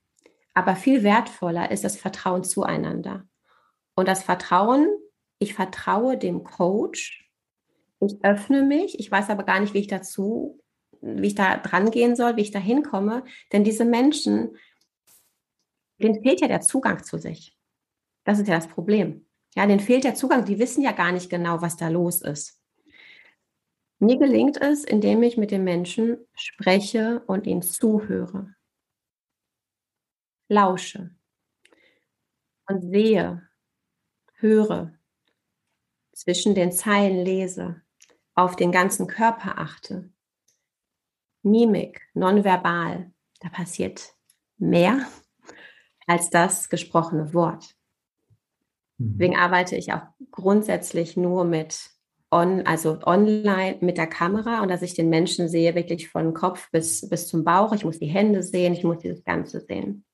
Aber 0.54 0.76
viel 0.76 1.02
wertvoller 1.02 1.70
ist 1.70 1.84
das 1.84 1.96
Vertrauen 1.96 2.44
zueinander. 2.44 3.28
Und 3.94 4.08
das 4.08 4.22
Vertrauen, 4.22 4.88
ich 5.38 5.52
vertraue 5.52 6.16
dem 6.16 6.44
Coach, 6.44 7.30
ich 8.00 8.16
öffne 8.22 8.62
mich, 8.62 8.98
ich 8.98 9.10
weiß 9.10 9.28
aber 9.30 9.44
gar 9.44 9.60
nicht, 9.60 9.74
wie 9.74 9.80
ich 9.80 9.86
dazu 9.86 10.60
wie 11.00 11.28
ich 11.28 11.34
da 11.34 11.56
dran 11.58 11.90
gehen 11.90 12.16
soll, 12.16 12.36
wie 12.36 12.42
ich 12.42 12.50
da 12.50 12.58
hinkomme. 12.58 13.24
Denn 13.52 13.64
diese 13.64 13.84
Menschen, 13.84 14.56
denen 15.98 16.22
fehlt 16.22 16.40
ja 16.40 16.48
der 16.48 16.60
Zugang 16.60 17.02
zu 17.04 17.18
sich. 17.18 17.56
Das 18.24 18.38
ist 18.38 18.48
ja 18.48 18.56
das 18.56 18.68
Problem. 18.68 19.26
Ja, 19.54 19.66
denen 19.66 19.80
fehlt 19.80 20.04
der 20.04 20.14
Zugang. 20.14 20.44
Die 20.44 20.58
wissen 20.58 20.82
ja 20.82 20.92
gar 20.92 21.12
nicht 21.12 21.30
genau, 21.30 21.62
was 21.62 21.76
da 21.76 21.88
los 21.88 22.22
ist. 22.22 22.60
Mir 23.98 24.18
gelingt 24.18 24.60
es, 24.60 24.84
indem 24.84 25.22
ich 25.22 25.38
mit 25.38 25.50
den 25.50 25.64
Menschen 25.64 26.18
spreche 26.34 27.22
und 27.26 27.46
ihnen 27.46 27.62
zuhöre, 27.62 28.54
lausche 30.48 31.10
und 32.68 32.82
sehe, 32.82 33.48
höre, 34.34 34.92
zwischen 36.12 36.54
den 36.54 36.72
Zeilen 36.72 37.24
lese, 37.24 37.82
auf 38.34 38.56
den 38.56 38.72
ganzen 38.72 39.06
Körper 39.06 39.58
achte, 39.58 40.10
Mimik, 41.42 42.00
nonverbal, 42.14 43.12
da 43.40 43.48
passiert 43.48 44.14
mehr 44.58 45.06
als 46.06 46.30
das 46.30 46.68
gesprochene 46.68 47.34
Wort. 47.34 47.76
Mhm. 48.98 49.12
Deswegen 49.12 49.36
arbeite 49.36 49.76
ich 49.76 49.92
auch 49.92 50.02
grundsätzlich 50.30 51.16
nur 51.16 51.44
mit 51.44 51.90
on, 52.30 52.66
also 52.66 52.98
online 53.04 53.78
mit 53.80 53.98
der 53.98 54.06
Kamera 54.06 54.62
und 54.62 54.68
dass 54.68 54.82
ich 54.82 54.94
den 54.94 55.08
Menschen 55.08 55.48
sehe, 55.48 55.74
wirklich 55.74 56.08
von 56.08 56.34
Kopf 56.34 56.70
bis, 56.70 57.08
bis 57.08 57.28
zum 57.28 57.44
Bauch. 57.44 57.72
Ich 57.72 57.84
muss 57.84 57.98
die 57.98 58.06
Hände 58.06 58.42
sehen, 58.42 58.72
ich 58.72 58.84
muss 58.84 58.98
dieses 58.98 59.22
Ganze 59.24 59.60
sehen. 59.60 60.05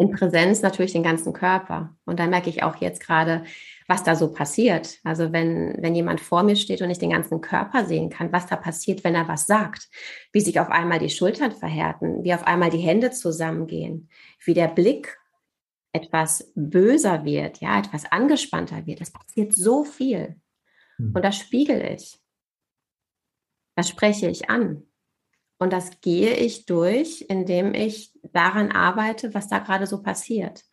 In 0.00 0.12
Präsenz 0.12 0.62
natürlich 0.62 0.92
den 0.92 1.02
ganzen 1.02 1.34
Körper. 1.34 1.94
Und 2.06 2.18
da 2.18 2.26
merke 2.26 2.48
ich 2.48 2.62
auch 2.62 2.76
jetzt 2.76 3.02
gerade, 3.02 3.44
was 3.86 4.02
da 4.02 4.16
so 4.16 4.32
passiert. 4.32 4.98
Also 5.04 5.30
wenn, 5.30 5.76
wenn 5.78 5.94
jemand 5.94 6.22
vor 6.22 6.42
mir 6.42 6.56
steht 6.56 6.80
und 6.80 6.88
ich 6.88 6.98
den 6.98 7.10
ganzen 7.10 7.42
Körper 7.42 7.84
sehen 7.84 8.08
kann, 8.08 8.32
was 8.32 8.46
da 8.46 8.56
passiert, 8.56 9.04
wenn 9.04 9.14
er 9.14 9.28
was 9.28 9.44
sagt, 9.44 9.90
wie 10.32 10.40
sich 10.40 10.58
auf 10.58 10.70
einmal 10.70 11.00
die 11.00 11.10
Schultern 11.10 11.52
verhärten, 11.52 12.24
wie 12.24 12.32
auf 12.32 12.46
einmal 12.46 12.70
die 12.70 12.78
Hände 12.78 13.10
zusammengehen, 13.10 14.08
wie 14.42 14.54
der 14.54 14.68
Blick 14.68 15.18
etwas 15.92 16.50
böser 16.54 17.26
wird, 17.26 17.60
ja, 17.60 17.78
etwas 17.78 18.10
angespannter 18.10 18.86
wird. 18.86 19.02
Es 19.02 19.12
passiert 19.12 19.52
so 19.52 19.84
viel. 19.84 20.40
Hm. 20.96 21.12
Und 21.14 21.22
das 21.22 21.36
spiegel 21.36 21.84
ich. 21.92 22.18
Das 23.76 23.90
spreche 23.90 24.30
ich 24.30 24.48
an. 24.48 24.82
Und 25.60 25.72
das 25.72 26.00
gehe 26.00 26.34
ich 26.34 26.64
durch, 26.64 27.26
indem 27.28 27.74
ich 27.74 28.12
daran 28.32 28.72
arbeite, 28.72 29.34
was 29.34 29.48
da 29.48 29.58
gerade 29.58 29.86
so 29.86 30.02
passiert. 30.02 30.64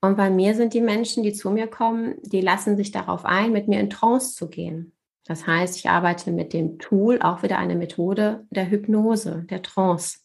Und 0.00 0.16
bei 0.16 0.28
mir 0.28 0.56
sind 0.56 0.74
die 0.74 0.80
Menschen, 0.80 1.22
die 1.22 1.32
zu 1.32 1.50
mir 1.50 1.68
kommen, 1.68 2.16
die 2.22 2.40
lassen 2.40 2.76
sich 2.76 2.90
darauf 2.90 3.24
ein, 3.24 3.52
mit 3.52 3.68
mir 3.68 3.78
in 3.78 3.90
Trance 3.90 4.34
zu 4.34 4.50
gehen. 4.50 4.92
Das 5.24 5.46
heißt, 5.46 5.76
ich 5.76 5.88
arbeite 5.88 6.32
mit 6.32 6.52
dem 6.52 6.80
Tool, 6.80 7.20
auch 7.22 7.44
wieder 7.44 7.58
eine 7.58 7.76
Methode 7.76 8.44
der 8.50 8.68
Hypnose, 8.68 9.46
der 9.48 9.62
Trance. 9.62 10.18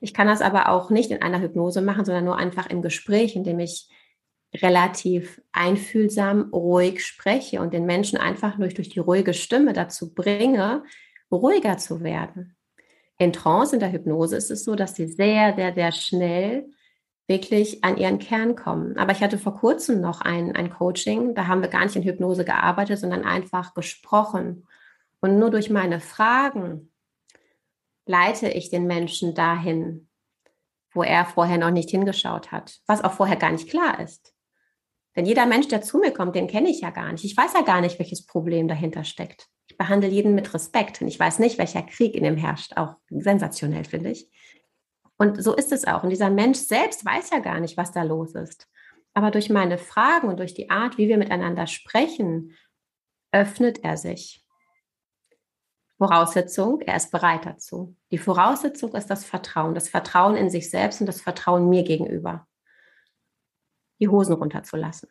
Ich 0.00 0.14
kann 0.14 0.28
das 0.28 0.40
aber 0.40 0.68
auch 0.68 0.90
nicht 0.90 1.10
in 1.10 1.20
einer 1.20 1.40
Hypnose 1.40 1.82
machen, 1.82 2.04
sondern 2.04 2.24
nur 2.24 2.36
einfach 2.36 2.70
im 2.70 2.82
Gespräch, 2.82 3.34
indem 3.34 3.58
ich 3.58 3.88
relativ 4.54 5.42
einfühlsam, 5.50 6.50
ruhig 6.52 7.04
spreche 7.04 7.60
und 7.60 7.74
den 7.74 7.84
Menschen 7.84 8.16
einfach 8.16 8.56
durch, 8.56 8.74
durch 8.74 8.88
die 8.88 9.00
ruhige 9.00 9.34
Stimme 9.34 9.72
dazu 9.72 10.14
bringe, 10.14 10.84
ruhiger 11.32 11.76
zu 11.78 12.04
werden. 12.04 12.54
In 13.18 13.32
Trance, 13.32 13.74
in 13.74 13.80
der 13.80 13.92
Hypnose 13.92 14.36
ist 14.36 14.50
es 14.50 14.64
so, 14.64 14.76
dass 14.76 14.94
sie 14.94 15.08
sehr, 15.08 15.54
sehr, 15.54 15.74
sehr 15.74 15.92
schnell 15.92 16.70
wirklich 17.26 17.84
an 17.84 17.98
ihren 17.98 18.18
Kern 18.18 18.56
kommen. 18.56 18.96
Aber 18.96 19.12
ich 19.12 19.22
hatte 19.22 19.38
vor 19.38 19.54
kurzem 19.54 20.00
noch 20.00 20.22
ein, 20.22 20.56
ein 20.56 20.70
Coaching, 20.70 21.34
da 21.34 21.46
haben 21.46 21.60
wir 21.60 21.68
gar 21.68 21.84
nicht 21.84 21.96
in 21.96 22.02
Hypnose 22.02 22.44
gearbeitet, 22.44 22.98
sondern 22.98 23.24
einfach 23.24 23.74
gesprochen. 23.74 24.66
Und 25.20 25.38
nur 25.38 25.50
durch 25.50 25.68
meine 25.68 26.00
Fragen 26.00 26.90
leite 28.06 28.48
ich 28.48 28.70
den 28.70 28.86
Menschen 28.86 29.34
dahin, 29.34 30.08
wo 30.92 31.02
er 31.02 31.26
vorher 31.26 31.58
noch 31.58 31.70
nicht 31.70 31.90
hingeschaut 31.90 32.50
hat, 32.50 32.80
was 32.86 33.04
auch 33.04 33.12
vorher 33.12 33.36
gar 33.36 33.52
nicht 33.52 33.68
klar 33.68 34.00
ist. 34.00 34.32
Denn 35.14 35.26
jeder 35.26 35.46
Mensch, 35.46 35.68
der 35.68 35.82
zu 35.82 35.98
mir 35.98 36.12
kommt, 36.12 36.34
den 36.34 36.46
kenne 36.46 36.70
ich 36.70 36.80
ja 36.80 36.90
gar 36.90 37.12
nicht. 37.12 37.24
Ich 37.24 37.36
weiß 37.36 37.52
ja 37.52 37.62
gar 37.62 37.80
nicht, 37.80 37.98
welches 37.98 38.24
Problem 38.24 38.68
dahinter 38.68 39.04
steckt. 39.04 39.48
Behandle 39.78 40.08
jeden 40.08 40.34
mit 40.34 40.52
Respekt 40.52 41.00
und 41.00 41.08
ich 41.08 41.18
weiß 41.18 41.38
nicht, 41.38 41.56
welcher 41.56 41.82
Krieg 41.82 42.14
in 42.14 42.24
ihm 42.24 42.36
herrscht. 42.36 42.76
Auch 42.76 42.96
sensationell, 43.08 43.84
finde 43.84 44.10
ich. 44.10 44.30
Und 45.16 45.42
so 45.42 45.54
ist 45.54 45.72
es 45.72 45.86
auch. 45.86 46.02
Und 46.02 46.10
dieser 46.10 46.30
Mensch 46.30 46.58
selbst 46.58 47.04
weiß 47.04 47.30
ja 47.30 47.38
gar 47.38 47.60
nicht, 47.60 47.76
was 47.76 47.92
da 47.92 48.02
los 48.02 48.34
ist. 48.34 48.68
Aber 49.14 49.30
durch 49.30 49.50
meine 49.50 49.78
Fragen 49.78 50.28
und 50.28 50.38
durch 50.38 50.54
die 50.54 50.70
Art, 50.70 50.98
wie 50.98 51.08
wir 51.08 51.16
miteinander 51.16 51.66
sprechen, 51.66 52.54
öffnet 53.32 53.82
er 53.84 53.96
sich. 53.96 54.44
Voraussetzung, 55.96 56.80
er 56.82 56.96
ist 56.96 57.10
bereit 57.10 57.46
dazu. 57.46 57.96
Die 58.12 58.18
Voraussetzung 58.18 58.94
ist 58.94 59.06
das 59.06 59.24
Vertrauen, 59.24 59.74
das 59.74 59.88
Vertrauen 59.88 60.36
in 60.36 60.50
sich 60.50 60.70
selbst 60.70 61.00
und 61.00 61.06
das 61.06 61.20
Vertrauen 61.20 61.68
mir 61.68 61.82
gegenüber 61.82 62.46
die 64.00 64.08
Hosen 64.08 64.34
runterzulassen. 64.34 65.08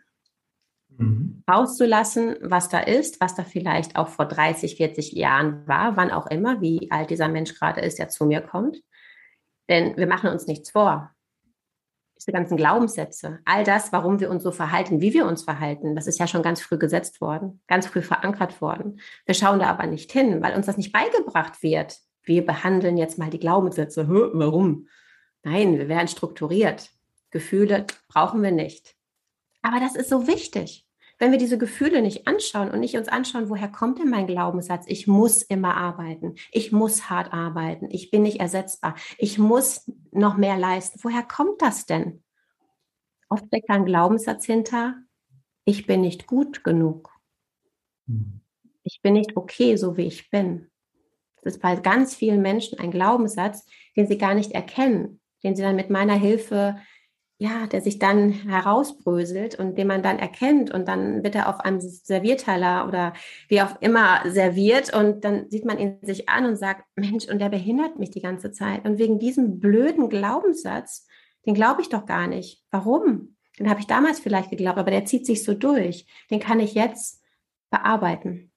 Mhm. 0.97 1.43
Rauszulassen, 1.49 2.35
was 2.41 2.69
da 2.69 2.79
ist, 2.79 3.21
was 3.21 3.35
da 3.35 3.43
vielleicht 3.43 3.95
auch 3.95 4.09
vor 4.09 4.25
30, 4.25 4.75
40 4.75 5.13
Jahren 5.13 5.67
war, 5.67 5.95
wann 5.95 6.11
auch 6.11 6.27
immer, 6.27 6.61
wie 6.61 6.91
alt 6.91 7.09
dieser 7.09 7.27
Mensch 7.27 7.53
gerade 7.57 7.81
ist, 7.81 7.99
der 7.99 8.09
zu 8.09 8.25
mir 8.25 8.41
kommt. 8.41 8.81
Denn 9.69 9.95
wir 9.97 10.07
machen 10.07 10.29
uns 10.29 10.47
nichts 10.47 10.71
vor. 10.71 11.11
Diese 12.19 12.31
ganzen 12.31 12.57
Glaubenssätze, 12.57 13.39
all 13.45 13.63
das, 13.63 13.91
warum 13.93 14.19
wir 14.19 14.31
uns 14.31 14.41
so 14.41 14.51
verhalten, 14.51 15.01
wie 15.01 15.13
wir 15.13 15.27
uns 15.27 15.43
verhalten, 15.43 15.95
das 15.95 16.07
ist 16.07 16.19
ja 16.19 16.25
schon 16.25 16.41
ganz 16.41 16.61
früh 16.61 16.79
gesetzt 16.79 17.21
worden, 17.21 17.61
ganz 17.67 17.85
früh 17.85 18.01
verankert 18.01 18.59
worden. 18.59 18.99
Wir 19.25 19.35
schauen 19.35 19.59
da 19.59 19.67
aber 19.67 19.85
nicht 19.85 20.11
hin, 20.11 20.41
weil 20.41 20.55
uns 20.55 20.65
das 20.65 20.77
nicht 20.77 20.91
beigebracht 20.91 21.61
wird. 21.61 21.99
Wir 22.23 22.43
behandeln 22.43 22.97
jetzt 22.97 23.19
mal 23.19 23.29
die 23.29 23.39
Glaubenssätze. 23.39 24.09
Warum? 24.09 24.87
Nein, 25.43 25.77
wir 25.77 25.87
werden 25.87 26.07
strukturiert. 26.07 26.89
Gefühle 27.29 27.85
brauchen 28.07 28.41
wir 28.41 28.51
nicht. 28.51 28.95
Aber 29.61 29.79
das 29.79 29.95
ist 29.95 30.09
so 30.09 30.27
wichtig. 30.27 30.86
Wenn 31.19 31.31
wir 31.31 31.39
diese 31.39 31.57
Gefühle 31.57 32.01
nicht 32.01 32.27
anschauen 32.27 32.69
und 32.69 32.79
nicht 32.79 32.95
uns 32.95 33.07
anschauen, 33.07 33.49
woher 33.49 33.69
kommt 33.69 33.99
denn 33.99 34.09
mein 34.09 34.27
Glaubenssatz? 34.27 34.85
Ich 34.87 35.07
muss 35.07 35.41
immer 35.41 35.75
arbeiten. 35.75 36.35
Ich 36.51 36.71
muss 36.71 37.09
hart 37.09 37.33
arbeiten. 37.33 37.87
Ich 37.89 38.11
bin 38.11 38.21
nicht 38.21 38.39
ersetzbar. 38.39 38.95
Ich 39.17 39.39
muss 39.39 39.91
noch 40.11 40.37
mehr 40.37 40.57
leisten. 40.57 40.99
Woher 41.01 41.23
kommt 41.23 41.61
das 41.61 41.85
denn? 41.85 42.23
Oft 43.29 43.47
steckt 43.47 43.69
ein 43.69 43.85
Glaubenssatz 43.85 44.45
hinter. 44.45 44.95
Ich 45.65 45.87
bin 45.87 46.01
nicht 46.01 46.27
gut 46.27 46.63
genug. 46.63 47.11
Hm. 48.07 48.41
Ich 48.83 49.01
bin 49.01 49.13
nicht 49.13 49.35
okay, 49.35 49.75
so 49.75 49.97
wie 49.97 50.05
ich 50.05 50.29
bin. 50.29 50.69
Das 51.41 51.55
ist 51.55 51.61
bei 51.61 51.75
ganz 51.75 52.15
vielen 52.15 52.41
Menschen 52.41 52.79
ein 52.79 52.91
Glaubenssatz, 52.91 53.65
den 53.95 54.07
sie 54.07 54.17
gar 54.17 54.33
nicht 54.33 54.51
erkennen, 54.51 55.19
den 55.43 55.55
sie 55.55 55.61
dann 55.61 55.75
mit 55.75 55.89
meiner 55.89 56.15
Hilfe 56.15 56.77
ja, 57.39 57.67
der 57.67 57.81
sich 57.81 57.99
dann 57.99 58.31
herausbröselt 58.31 59.59
und 59.59 59.77
den 59.77 59.87
man 59.87 60.01
dann 60.01 60.17
erkennt 60.17 60.71
und 60.71 60.87
dann 60.87 61.23
wird 61.23 61.35
er 61.35 61.49
auf 61.49 61.59
einem 61.59 61.79
Servierteller 61.79 62.87
oder 62.87 63.13
wie 63.47 63.61
auch 63.61 63.79
immer 63.79 64.21
serviert 64.25 64.91
und 64.93 65.23
dann 65.23 65.49
sieht 65.49 65.63
man 65.63 65.77
ihn 65.77 65.99
sich 66.01 66.29
an 66.29 66.45
und 66.45 66.55
sagt, 66.55 66.85
Mensch, 66.95 67.27
und 67.27 67.39
der 67.39 67.49
behindert 67.49 67.99
mich 67.99 68.09
die 68.09 68.21
ganze 68.21 68.51
Zeit. 68.51 68.85
Und 68.85 68.97
wegen 68.97 69.19
diesem 69.19 69.59
blöden 69.59 70.09
Glaubenssatz, 70.09 71.05
den 71.45 71.53
glaube 71.53 71.81
ich 71.81 71.89
doch 71.89 72.07
gar 72.07 72.25
nicht. 72.25 72.63
Warum? 72.71 73.35
Den 73.59 73.69
habe 73.69 73.79
ich 73.79 73.87
damals 73.87 74.19
vielleicht 74.19 74.49
geglaubt, 74.49 74.79
aber 74.79 74.91
der 74.91 75.05
zieht 75.05 75.25
sich 75.25 75.43
so 75.43 75.53
durch. 75.53 76.07
Den 76.31 76.39
kann 76.39 76.59
ich 76.59 76.73
jetzt 76.73 77.21
bearbeiten. 77.69 78.51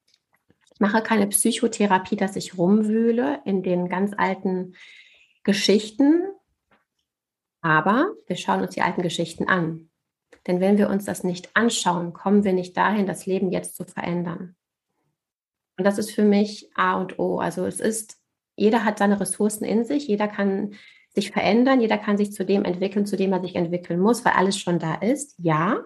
Ich 0.73 0.79
mache 0.79 1.03
keine 1.03 1.27
Psychotherapie, 1.27 2.15
dass 2.15 2.35
ich 2.35 2.57
rumwühle 2.57 3.41
in 3.45 3.61
den 3.61 3.89
ganz 3.89 4.13
alten 4.17 4.73
Geschichten, 5.43 6.23
aber 7.61 8.13
wir 8.27 8.35
schauen 8.35 8.61
uns 8.61 8.73
die 8.73 8.81
alten 8.81 9.01
Geschichten 9.01 9.47
an. 9.47 9.89
Denn 10.47 10.59
wenn 10.59 10.77
wir 10.77 10.89
uns 10.89 11.05
das 11.05 11.23
nicht 11.23 11.55
anschauen, 11.55 12.13
kommen 12.13 12.43
wir 12.43 12.53
nicht 12.53 12.75
dahin, 12.75 13.05
das 13.05 13.25
Leben 13.25 13.51
jetzt 13.51 13.75
zu 13.75 13.85
verändern. 13.85 14.55
Und 15.77 15.85
das 15.85 15.97
ist 15.97 16.11
für 16.11 16.23
mich 16.23 16.69
A 16.75 16.99
und 16.99 17.19
O. 17.19 17.39
Also 17.39 17.65
es 17.65 17.79
ist, 17.79 18.17
jeder 18.55 18.83
hat 18.83 18.97
seine 18.97 19.19
Ressourcen 19.19 19.63
in 19.63 19.85
sich, 19.85 20.07
jeder 20.07 20.27
kann 20.27 20.75
sich 21.13 21.31
verändern, 21.31 21.81
jeder 21.81 21.97
kann 21.97 22.17
sich 22.17 22.31
zu 22.31 22.45
dem 22.45 22.63
entwickeln, 22.63 23.05
zu 23.05 23.17
dem 23.17 23.33
er 23.33 23.41
sich 23.41 23.55
entwickeln 23.55 23.99
muss, 23.99 24.23
weil 24.23 24.33
alles 24.33 24.57
schon 24.57 24.79
da 24.79 24.95
ist. 24.95 25.35
Ja, 25.37 25.83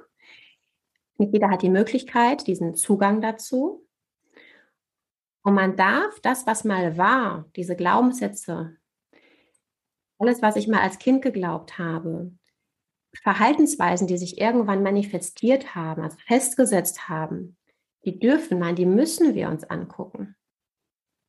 nicht 1.17 1.33
jeder 1.33 1.49
hat 1.49 1.61
die 1.61 1.69
Möglichkeit, 1.69 2.47
diesen 2.47 2.75
Zugang 2.75 3.21
dazu. 3.21 3.87
Und 5.43 5.53
man 5.53 5.75
darf 5.75 6.19
das, 6.21 6.47
was 6.47 6.63
mal 6.63 6.97
war, 6.97 7.45
diese 7.55 7.75
Glaubenssätze, 7.75 8.77
alles, 10.19 10.41
was 10.41 10.55
ich 10.55 10.67
mal 10.67 10.81
als 10.81 10.99
Kind 10.99 11.21
geglaubt 11.21 11.77
habe, 11.77 12.31
Verhaltensweisen, 13.21 14.07
die 14.07 14.17
sich 14.17 14.39
irgendwann 14.39 14.83
manifestiert 14.83 15.75
haben, 15.75 16.01
also 16.01 16.17
festgesetzt 16.25 17.07
haben, 17.07 17.57
die 18.03 18.19
dürfen, 18.19 18.59
nein, 18.59 18.75
die 18.75 18.85
müssen 18.85 19.35
wir 19.35 19.49
uns 19.49 19.63
angucken. 19.63 20.35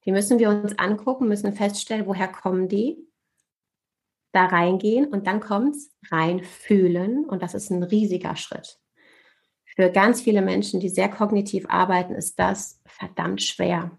Die 0.05 0.13
müssen 0.13 0.39
wir 0.39 0.51
uns 0.51 0.79
angucken, 0.79 1.29
müssen 1.29 1.53
feststellen, 1.53 2.07
woher 2.07 2.29
kommen 2.29 2.69
die, 2.69 3.07
da 4.33 4.45
reingehen 4.45 5.07
und 5.07 5.27
dann 5.27 5.41
kommt 5.41 5.77
es 5.77 5.97
reinfühlen 6.11 7.25
und 7.25 7.43
das 7.43 7.55
ist 7.55 7.71
ein 7.71 7.83
riesiger 7.83 8.37
Schritt. 8.37 8.79
Für 9.65 9.91
ganz 9.91 10.21
viele 10.21 10.43
Menschen, 10.43 10.81
die 10.81 10.89
sehr 10.89 11.09
kognitiv 11.09 11.67
arbeiten, 11.69 12.15
ist 12.15 12.39
das 12.39 12.81
verdammt 12.87 13.43
schwer. 13.43 13.99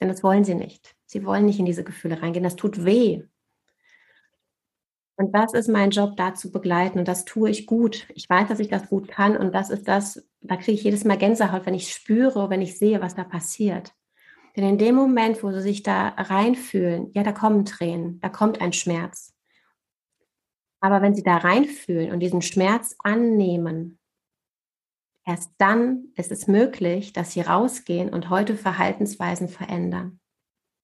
Denn 0.00 0.08
das 0.08 0.22
wollen 0.22 0.44
sie 0.44 0.54
nicht. 0.54 0.94
Sie 1.06 1.24
wollen 1.24 1.46
nicht 1.46 1.58
in 1.58 1.66
diese 1.66 1.84
Gefühle 1.84 2.22
reingehen. 2.22 2.44
Das 2.44 2.56
tut 2.56 2.84
weh. 2.84 3.22
Und 5.16 5.34
das 5.34 5.54
ist 5.54 5.68
mein 5.68 5.90
Job, 5.90 6.16
da 6.16 6.34
zu 6.34 6.50
begleiten. 6.50 6.98
Und 6.98 7.08
das 7.08 7.24
tue 7.24 7.50
ich 7.50 7.66
gut. 7.66 8.06
Ich 8.14 8.28
weiß, 8.28 8.48
dass 8.48 8.60
ich 8.60 8.68
das 8.68 8.88
gut 8.88 9.08
kann. 9.08 9.36
Und 9.36 9.54
das 9.54 9.70
ist 9.70 9.88
das, 9.88 10.28
da 10.40 10.56
kriege 10.56 10.72
ich 10.72 10.84
jedes 10.84 11.04
Mal 11.04 11.16
Gänsehaut, 11.16 11.64
wenn 11.64 11.74
ich 11.74 11.92
spüre, 11.92 12.50
wenn 12.50 12.60
ich 12.60 12.78
sehe, 12.78 13.00
was 13.00 13.14
da 13.14 13.24
passiert. 13.24 13.94
Denn 14.56 14.64
in 14.64 14.78
dem 14.78 14.94
Moment, 14.94 15.42
wo 15.42 15.52
sie 15.52 15.62
sich 15.62 15.82
da 15.82 16.08
reinfühlen, 16.08 17.10
ja, 17.14 17.22
da 17.22 17.32
kommen 17.32 17.64
Tränen, 17.64 18.20
da 18.20 18.28
kommt 18.28 18.60
ein 18.60 18.72
Schmerz. 18.72 19.34
Aber 20.80 21.02
wenn 21.02 21.14
sie 21.14 21.22
da 21.22 21.38
reinfühlen 21.38 22.12
und 22.12 22.20
diesen 22.20 22.42
Schmerz 22.42 22.94
annehmen, 22.98 23.98
Erst 25.28 25.50
dann 25.58 26.12
ist 26.14 26.30
es 26.30 26.46
möglich, 26.46 27.12
dass 27.12 27.32
sie 27.32 27.40
rausgehen 27.40 28.10
und 28.10 28.30
heute 28.30 28.54
Verhaltensweisen 28.54 29.48
verändern. 29.48 30.20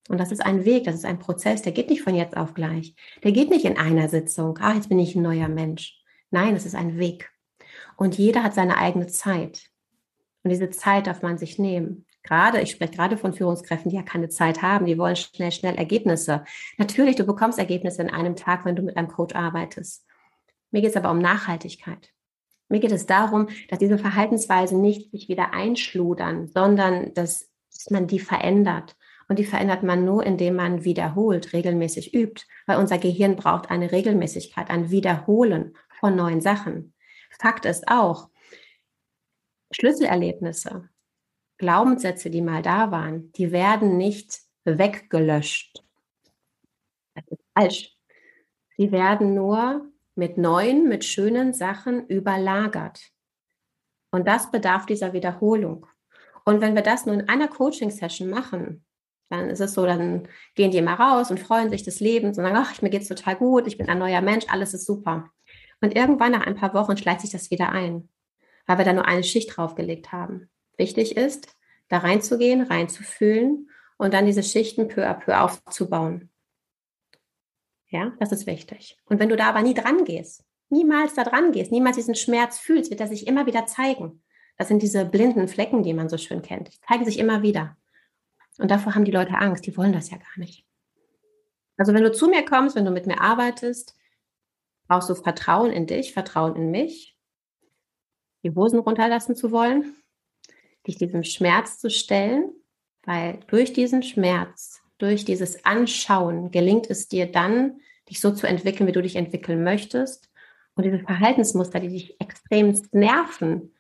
Und 0.09 0.19
das 0.19 0.33
ist 0.33 0.45
ein 0.45 0.65
Weg, 0.65 0.85
das 0.85 0.97
ist 0.97 1.05
ein 1.05 1.19
Prozess, 1.19 1.63
der 1.63 1.73
geht 1.73 1.89
nicht 1.89 2.03
von 2.03 2.15
jetzt 2.15 2.37
auf 2.37 2.55
gleich. 2.55 2.95
Der 3.23 3.33
geht 3.33 3.51
nicht 3.51 3.65
in 3.65 3.79
einer 3.79 4.09
Sitzung, 4.09 4.59
ah, 4.59 4.75
jetzt 4.75 4.89
bin 4.89 4.99
ich 4.99 5.15
ein 5.15 5.23
neuer 5.23 5.49
Mensch. 5.49 6.01
Nein, 6.31 6.57
es 6.57 6.67
ist 6.67 6.75
ein 6.75 6.99
Weg. 6.99 7.31
Und 7.97 8.19
jeder 8.19 8.43
hat 8.43 8.55
seine 8.55 8.79
eigene 8.79 9.07
Zeit. 9.07 9.71
Und 10.43 10.51
diese 10.51 10.71
Zeit 10.71 11.07
darf 11.07 11.23
man 11.23 11.39
sich 11.39 11.59
nehmen. 11.59 12.07
Gerade, 12.25 12.61
ich 12.61 12.71
spreche 12.71 12.93
gerade 12.93 13.17
von 13.17 13.33
Führungskräften, 13.33 13.91
die 13.91 13.97
ja 13.97 14.03
keine 14.03 14.29
Zeit 14.29 14.63
haben, 14.63 14.87
die 14.87 14.99
wollen 14.99 15.17
schnell, 15.17 15.53
schnell 15.53 15.75
Ergebnisse. 15.75 16.45
Natürlich, 16.79 17.17
du 17.17 17.25
bekommst 17.25 17.59
Ergebnisse 17.59 18.03
in 18.03 18.11
einem 18.11 18.37
Tag, 18.37 18.65
wenn 18.65 18.77
du 18.77 18.83
mit 18.83 18.97
einem 18.97 19.09
Coach 19.09 19.35
arbeitest. 19.35 20.07
Mir 20.71 20.83
geht 20.83 20.91
es 20.91 20.97
aber 20.97 21.11
um 21.11 21.19
Nachhaltigkeit. 21.19 22.11
Mir 22.69 22.81
geht 22.81 22.93
es 22.93 23.07
darum, 23.07 23.49
dass 23.69 23.81
diese 23.81 23.99
Verhaltensweisen 23.99 24.81
nicht 24.81 25.11
sich 25.11 25.29
wieder 25.29 25.53
einschludern, 25.53 26.47
sondern 26.49 27.13
dass, 27.13 27.51
dass 27.73 27.91
man 27.91 28.07
die 28.07 28.21
verändert. 28.21 28.97
Und 29.33 29.39
die 29.39 29.47
verändert 29.47 29.83
man 29.83 30.05
nur, 30.05 30.27
indem 30.27 30.57
man 30.57 30.85
wiederholt, 30.85 31.55
regelmäßig 31.55 32.13
übt, 32.13 32.45
weil 32.67 32.77
unser 32.77 32.99
Gehirn 32.99 33.35
braucht 33.35 33.71
eine 33.71 33.91
Regelmäßigkeit, 33.91 34.69
ein 34.69 34.91
Wiederholen 34.91 35.75
von 36.01 36.15
neuen 36.15 36.43
Sachen. 36.43 36.93
Fakt 37.41 37.65
ist 37.65 37.89
auch, 37.89 38.29
Schlüsselerlebnisse, 39.71 40.91
Glaubenssätze, 41.57 42.29
die 42.29 42.43
mal 42.43 42.61
da 42.61 42.91
waren, 42.91 43.33
die 43.33 43.53
werden 43.53 43.97
nicht 43.97 44.39
weggelöscht. 44.67 45.83
Das 47.15 47.25
ist 47.29 47.43
falsch. 47.55 47.97
Sie 48.77 48.93
werden 48.93 49.33
nur 49.35 49.91
mit 50.15 50.37
neuen, 50.37 50.91
mit 50.91 51.07
schönen 51.07 51.55
Sachen 51.55 52.07
überlagert. 52.07 53.01
Und 54.11 54.29
das 54.29 54.51
bedarf 54.51 54.85
dieser 54.85 55.15
Wiederholung. 55.15 55.87
Und 56.45 56.61
wenn 56.61 56.75
wir 56.75 56.83
das 56.83 57.07
nur 57.07 57.15
in 57.15 57.31
einer 57.31 57.49
Coaching-Session 57.49 58.29
machen, 58.29 58.85
dann 59.33 59.49
ist 59.51 59.61
es 59.61 59.73
so, 59.73 59.87
dann 59.87 60.29
gehen 60.55 60.71
die 60.71 60.79
immer 60.79 60.95
raus 60.95 61.31
und 61.31 61.41
freuen 61.41 61.71
sich 61.71 61.83
des 61.83 62.01
Lebens 62.01 62.37
und 62.37 62.45
sagen, 62.45 62.57
ach, 62.57 62.81
mir 62.83 62.91
geht's 62.91 63.09
total 63.09 63.37
gut, 63.37 63.67
ich 63.67 63.79
bin 63.79 63.89
ein 63.89 63.99
neuer 63.99 64.21
Mensch, 64.21 64.45
alles 64.49 64.75
ist 64.75 64.85
super. 64.87 65.31
Und 65.81 65.97
irgendwann 65.97 66.33
nach 66.33 66.47
ein 66.47 66.55
paar 66.55 66.75
Wochen 66.75 66.97
schleicht 66.97 67.23
sich 67.23 67.31
das 67.31 67.51
wieder 67.51 67.71
ein, 67.71 68.09
weil 68.67 68.79
wir 68.79 68.85
da 68.85 68.93
nur 68.93 69.07
eine 69.07 69.25
Schicht 69.25 69.57
draufgelegt 69.57 70.13
haben. 70.13 70.51
Wichtig 70.77 71.17
ist, 71.17 71.57
da 71.89 71.99
reinzugehen, 71.99 72.63
reinzufühlen 72.63 73.71
und 73.97 74.15
dann 74.15 74.27
diese 74.27 74.43
Schichten 74.43 74.89
peu 74.89 75.07
à 75.09 75.15
peu 75.15 75.41
aufzubauen. 75.41 76.31
Ja, 77.89 78.13
das 78.21 78.33
ist 78.33 78.47
wichtig. 78.47 78.99
Und 79.07 79.19
wenn 79.19 79.29
du 79.29 79.37
da 79.37 79.49
aber 79.49 79.63
nie 79.63 79.75
dran 79.75 80.05
gehst, 80.05 80.45
niemals 80.69 81.15
da 81.15 81.25
dran 81.25 81.53
gehst, 81.53 81.73
niemals 81.73 81.97
diesen 81.97 82.15
Schmerz 82.15 82.59
fühlst, 82.59 82.91
wird 82.91 83.01
er 83.01 83.09
sich 83.09 83.27
immer 83.27 83.47
wieder 83.47 83.67
zeigen. 83.67 84.23
Das 84.57 84.69
sind 84.69 84.83
diese 84.83 85.05
blinden 85.05 85.49
Flecken, 85.49 85.83
die 85.83 85.95
man 85.95 86.09
so 86.09 86.19
schön 86.19 86.43
kennt. 86.43 86.69
Die 86.69 86.81
zeigen 86.87 87.05
sich 87.05 87.19
immer 87.19 87.43
wieder. 87.43 87.77
Und 88.59 88.71
davor 88.71 88.95
haben 88.95 89.05
die 89.05 89.13
Leute 89.13 89.35
Angst. 89.35 89.67
Die 89.67 89.77
wollen 89.77 89.93
das 89.93 90.11
ja 90.11 90.19
gar 90.19 90.39
nicht. 90.39 90.67
Also 91.77 91.95
wenn 91.95 92.03
du 92.03 92.13
zu 92.13 92.29
mir 92.29 92.45
kommst, 92.45 92.77
wenn 92.77 92.85
du 92.85 92.91
mit 92.91 93.07
mir 93.07 93.21
arbeitest, 93.21 93.97
brauchst 94.89 95.09
du 95.09 95.15
Vertrauen 95.15 95.71
in 95.71 95.87
dich, 95.87 96.13
Vertrauen 96.13 96.55
in 96.57 96.71
mich, 96.71 97.17
die 98.43 98.55
Hosen 98.55 98.81
runterlassen 98.81 99.35
zu 99.35 99.53
wollen, 99.53 99.97
dich 100.87 100.97
diesem 100.97 101.25
Schmerz 101.25 101.79
zu 101.79 101.91
stellen, 101.91 102.53
weil 103.05 103.41
durch 103.49 103.73
diesen 103.73 104.03
Schmerz 104.03 104.83
durch 105.03 105.25
dieses 105.25 105.65
Anschauen 105.65 106.53
gelingt 106.53 106.89
es 106.89 107.09
dir 107.09 107.27
dann, 107.27 107.81
dich 108.09 108.21
so 108.21 108.31
zu 108.31 108.47
entwickeln, 108.47 108.87
wie 108.87 108.93
du 108.93 109.03
dich 109.03 109.17
entwickeln 109.17 109.65
möchtest 109.65 110.31
und 110.77 110.85
diese 110.85 111.01
Verhaltensmuster, 111.01 111.81
die 111.81 111.89
dich 111.89 112.21
extrem 112.21 112.81
nerven, 112.93 113.75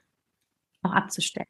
auch 0.83 0.91
abzustellen. 0.91 1.47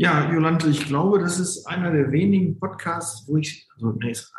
Ja, 0.00 0.32
Jolante, 0.32 0.68
ich 0.68 0.86
glaube, 0.86 1.18
das 1.18 1.40
ist 1.40 1.66
einer 1.66 1.90
der 1.90 2.12
wenigen 2.12 2.60
Podcasts, 2.60 3.26
wo 3.26 3.36
ich, 3.36 3.66
also 3.74 3.90
nee, 3.90 4.12
ist 4.12 4.32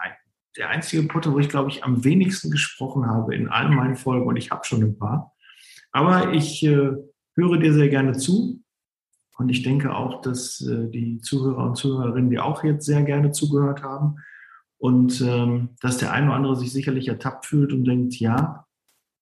der 0.58 0.69
einzige 0.69 1.04
Podcast, 1.04 1.36
wo 1.36 1.39
ich, 1.39 1.50
glaube 1.50 1.69
ich, 1.69 1.84
am 1.84 2.06
wenigsten 2.06 2.50
gesprochen 2.50 3.06
habe 3.06 3.36
in 3.36 3.50
all 3.50 3.67
meinen 3.69 3.98
Folgen 3.98 4.26
und 4.26 4.38
ich 4.38 4.52
habe 4.52 4.63
schon 4.63 4.82
ein 4.82 4.98
paar. 4.98 5.34
Aber 5.91 6.32
ich 6.32 6.63
äh, 6.63 6.91
höre 7.36 7.58
dir 7.58 7.74
sehr 7.74 7.89
gerne 7.89 8.13
zu 8.13 8.63
und 9.38 9.50
ich 9.50 9.62
denke 9.62 9.93
auch, 9.93 10.22
dass 10.22 10.62
äh, 10.62 10.89
die 10.89 11.19
Zuhörer 11.19 11.65
und 11.65 11.76
Zuhörerinnen, 11.76 12.30
die 12.30 12.39
auch 12.39 12.63
jetzt 12.63 12.86
sehr 12.86 13.04
gerne 13.04 13.32
zugehört 13.32 13.84
haben, 13.84 14.15
und 14.78 15.19
ähm, 15.19 15.72
dass 15.82 15.98
der 15.98 16.13
eine 16.13 16.28
oder 16.28 16.36
andere 16.38 16.56
sich 16.56 16.72
sicherlich 16.72 17.10
ertappt 17.10 17.45
fühlt 17.45 17.74
und 17.74 17.84
denkt, 17.84 18.15
ja, 18.15 18.65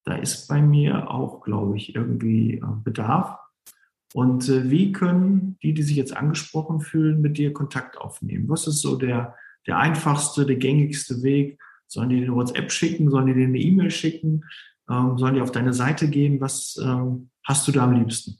da 0.05 0.15
ist 0.15 0.47
bei 0.47 0.61
mir 0.61 1.09
auch, 1.09 1.41
glaube 1.41 1.77
ich, 1.77 1.95
irgendwie 1.95 2.57
äh, 2.57 2.61
Bedarf. 2.83 3.39
Und 4.17 4.49
äh, 4.49 4.71
wie 4.71 4.93
können 4.93 5.59
die, 5.61 5.75
die 5.75 5.83
sich 5.83 5.95
jetzt 5.95 6.17
angesprochen 6.17 6.81
fühlen, 6.81 7.21
mit 7.21 7.37
dir 7.37 7.53
Kontakt 7.53 7.99
aufnehmen? 7.99 8.49
Was 8.49 8.65
ist 8.65 8.81
so 8.81 8.95
der, 8.95 9.35
der 9.67 9.77
einfachste, 9.77 10.43
der 10.47 10.55
gängigste 10.55 11.21
Weg? 11.21 11.61
Sollen 11.85 12.09
die 12.09 12.23
eine 12.23 12.33
WhatsApp 12.33 12.71
schicken? 12.71 13.11
Sollen 13.11 13.27
die 13.27 13.35
dir 13.35 13.45
eine 13.45 13.59
E-Mail 13.59 13.91
schicken? 13.91 14.43
Ähm, 14.89 15.19
sollen 15.19 15.35
die 15.35 15.41
auf 15.41 15.51
deine 15.51 15.71
Seite 15.71 16.09
gehen? 16.09 16.41
Was 16.41 16.81
ähm, 16.83 17.29
hast 17.43 17.67
du 17.67 17.71
da 17.71 17.83
am 17.83 17.93
liebsten? 17.93 18.39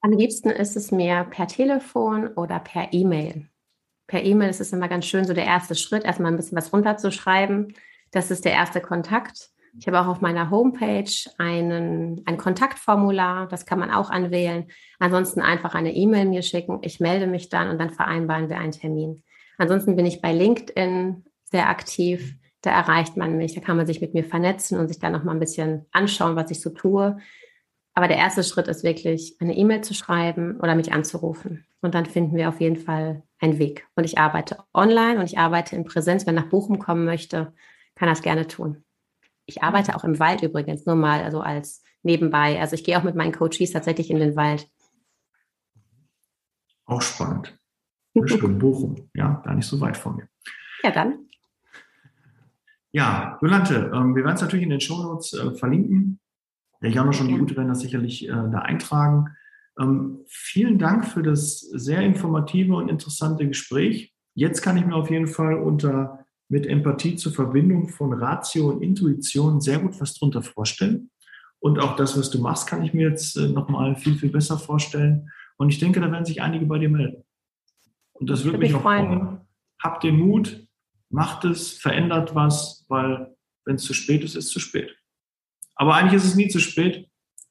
Am 0.00 0.12
liebsten 0.12 0.48
ist 0.48 0.78
es 0.78 0.92
mir 0.92 1.24
per 1.24 1.46
Telefon 1.46 2.28
oder 2.28 2.58
per 2.58 2.94
E-Mail. 2.94 3.50
Per 4.06 4.24
E-Mail 4.24 4.48
ist 4.48 4.62
es 4.62 4.72
immer 4.72 4.88
ganz 4.88 5.04
schön, 5.04 5.26
so 5.26 5.34
der 5.34 5.44
erste 5.44 5.74
Schritt, 5.74 6.04
erstmal 6.04 6.32
ein 6.32 6.38
bisschen 6.38 6.56
was 6.56 6.72
runterzuschreiben. 6.72 7.74
Das 8.12 8.30
ist 8.30 8.46
der 8.46 8.52
erste 8.52 8.80
Kontakt. 8.80 9.50
Ich 9.78 9.86
habe 9.86 10.00
auch 10.00 10.06
auf 10.06 10.20
meiner 10.20 10.50
Homepage 10.50 11.10
einen, 11.38 12.22
ein 12.26 12.36
Kontaktformular, 12.36 13.48
das 13.48 13.66
kann 13.66 13.78
man 13.78 13.90
auch 13.90 14.10
anwählen. 14.10 14.66
Ansonsten 14.98 15.40
einfach 15.40 15.74
eine 15.74 15.94
E-Mail 15.94 16.26
mir 16.26 16.42
schicken. 16.42 16.78
Ich 16.82 17.00
melde 17.00 17.26
mich 17.26 17.48
dann 17.48 17.70
und 17.70 17.78
dann 17.78 17.90
vereinbaren 17.90 18.48
wir 18.48 18.58
einen 18.58 18.72
Termin. 18.72 19.22
Ansonsten 19.58 19.96
bin 19.96 20.06
ich 20.06 20.20
bei 20.20 20.32
LinkedIn 20.32 21.24
sehr 21.44 21.68
aktiv. 21.68 22.36
Da 22.62 22.70
erreicht 22.70 23.16
man 23.16 23.36
mich, 23.36 23.54
da 23.54 23.60
kann 23.60 23.76
man 23.76 23.86
sich 23.86 24.00
mit 24.00 24.14
mir 24.14 24.24
vernetzen 24.24 24.78
und 24.78 24.88
sich 24.88 24.98
dann 24.98 25.12
noch 25.12 25.24
mal 25.24 25.32
ein 25.32 25.40
bisschen 25.40 25.86
anschauen, 25.92 26.36
was 26.36 26.50
ich 26.50 26.60
so 26.60 26.70
tue. 26.70 27.18
Aber 27.94 28.08
der 28.08 28.16
erste 28.16 28.44
Schritt 28.44 28.68
ist 28.68 28.84
wirklich, 28.84 29.36
eine 29.40 29.56
E-Mail 29.56 29.80
zu 29.82 29.94
schreiben 29.94 30.60
oder 30.60 30.74
mich 30.74 30.92
anzurufen. 30.92 31.66
Und 31.80 31.94
dann 31.94 32.06
finden 32.06 32.36
wir 32.36 32.48
auf 32.48 32.60
jeden 32.60 32.76
Fall 32.76 33.22
einen 33.40 33.58
Weg. 33.58 33.86
Und 33.96 34.04
ich 34.04 34.18
arbeite 34.18 34.58
online 34.74 35.18
und 35.18 35.24
ich 35.24 35.38
arbeite 35.38 35.76
in 35.76 35.84
Präsenz. 35.84 36.26
Wer 36.26 36.32
nach 36.32 36.48
Bochum 36.48 36.78
kommen 36.78 37.04
möchte, 37.04 37.52
kann 37.94 38.08
das 38.08 38.22
gerne 38.22 38.46
tun. 38.46 38.84
Ich 39.48 39.62
arbeite 39.62 39.96
auch 39.96 40.04
im 40.04 40.18
Wald 40.18 40.42
übrigens, 40.42 40.84
nur 40.84 40.94
mal 40.94 41.22
also 41.22 41.40
als 41.40 41.82
nebenbei. 42.02 42.60
Also 42.60 42.74
ich 42.74 42.84
gehe 42.84 42.98
auch 42.98 43.02
mit 43.02 43.14
meinen 43.14 43.32
Coaches 43.32 43.72
tatsächlich 43.72 44.10
in 44.10 44.18
den 44.18 44.36
Wald. 44.36 44.68
Auch 46.84 47.00
spannend. 47.00 47.58
Bestimmt 48.12 48.58
Bochum, 48.60 49.08
ja, 49.14 49.40
gar 49.44 49.54
nicht 49.54 49.66
so 49.66 49.80
weit 49.80 49.96
von 49.96 50.16
mir. 50.16 50.28
Ja, 50.84 50.90
dann. 50.90 51.28
Ja, 52.92 53.38
Jolante, 53.40 53.90
ähm, 53.94 54.14
wir 54.14 54.22
werden 54.22 54.36
es 54.36 54.42
natürlich 54.42 54.64
in 54.64 54.70
den 54.70 54.80
Show 54.80 55.02
Notes 55.02 55.32
äh, 55.32 55.54
verlinken. 55.54 56.20
Der 56.82 56.90
Janusz 56.90 57.20
und 57.20 57.28
die 57.28 57.40
Ute 57.40 57.56
werden 57.56 57.68
das 57.68 57.80
sicherlich 57.80 58.28
äh, 58.28 58.32
da 58.32 58.60
eintragen. 58.60 59.34
Ähm, 59.80 60.20
vielen 60.26 60.78
Dank 60.78 61.06
für 61.06 61.22
das 61.22 61.60
sehr 61.60 62.02
informative 62.02 62.76
und 62.76 62.90
interessante 62.90 63.48
Gespräch. 63.48 64.14
Jetzt 64.34 64.60
kann 64.60 64.76
ich 64.76 64.84
mir 64.84 64.94
auf 64.94 65.10
jeden 65.10 65.26
Fall 65.26 65.54
unter 65.54 66.17
mit 66.48 66.66
Empathie 66.66 67.16
zur 67.16 67.32
Verbindung 67.32 67.88
von 67.88 68.12
Ratio 68.12 68.70
und 68.70 68.82
Intuition 68.82 69.60
sehr 69.60 69.78
gut 69.78 70.00
was 70.00 70.14
drunter 70.14 70.42
vorstellen. 70.42 71.10
Und 71.60 71.78
auch 71.78 71.96
das, 71.96 72.18
was 72.18 72.30
du 72.30 72.40
machst, 72.40 72.68
kann 72.68 72.84
ich 72.84 72.94
mir 72.94 73.08
jetzt 73.08 73.36
äh, 73.36 73.48
nochmal 73.48 73.96
viel, 73.96 74.16
viel 74.16 74.30
besser 74.30 74.58
vorstellen. 74.58 75.30
Und 75.56 75.70
ich 75.70 75.78
denke, 75.78 76.00
da 76.00 76.10
werden 76.10 76.24
sich 76.24 76.40
einige 76.40 76.66
bei 76.66 76.78
dir 76.78 76.88
melden. 76.88 77.24
Und 78.12 78.30
das 78.30 78.44
würde 78.44 78.58
mich 78.58 78.74
auch 78.74 78.82
freuen. 78.82 79.40
Habt 79.82 80.04
den 80.04 80.18
Mut, 80.18 80.66
macht 81.10 81.44
es, 81.44 81.72
verändert 81.72 82.34
was, 82.34 82.84
weil 82.88 83.34
wenn 83.64 83.76
es 83.76 83.84
zu 83.84 83.92
spät 83.92 84.24
ist, 84.24 84.34
ist 84.34 84.46
es 84.46 84.50
zu 84.50 84.60
spät. 84.60 84.96
Aber 85.74 85.94
eigentlich 85.94 86.14
ist 86.14 86.24
es 86.24 86.34
nie 86.34 86.48
zu 86.48 86.58
spät. 86.58 87.08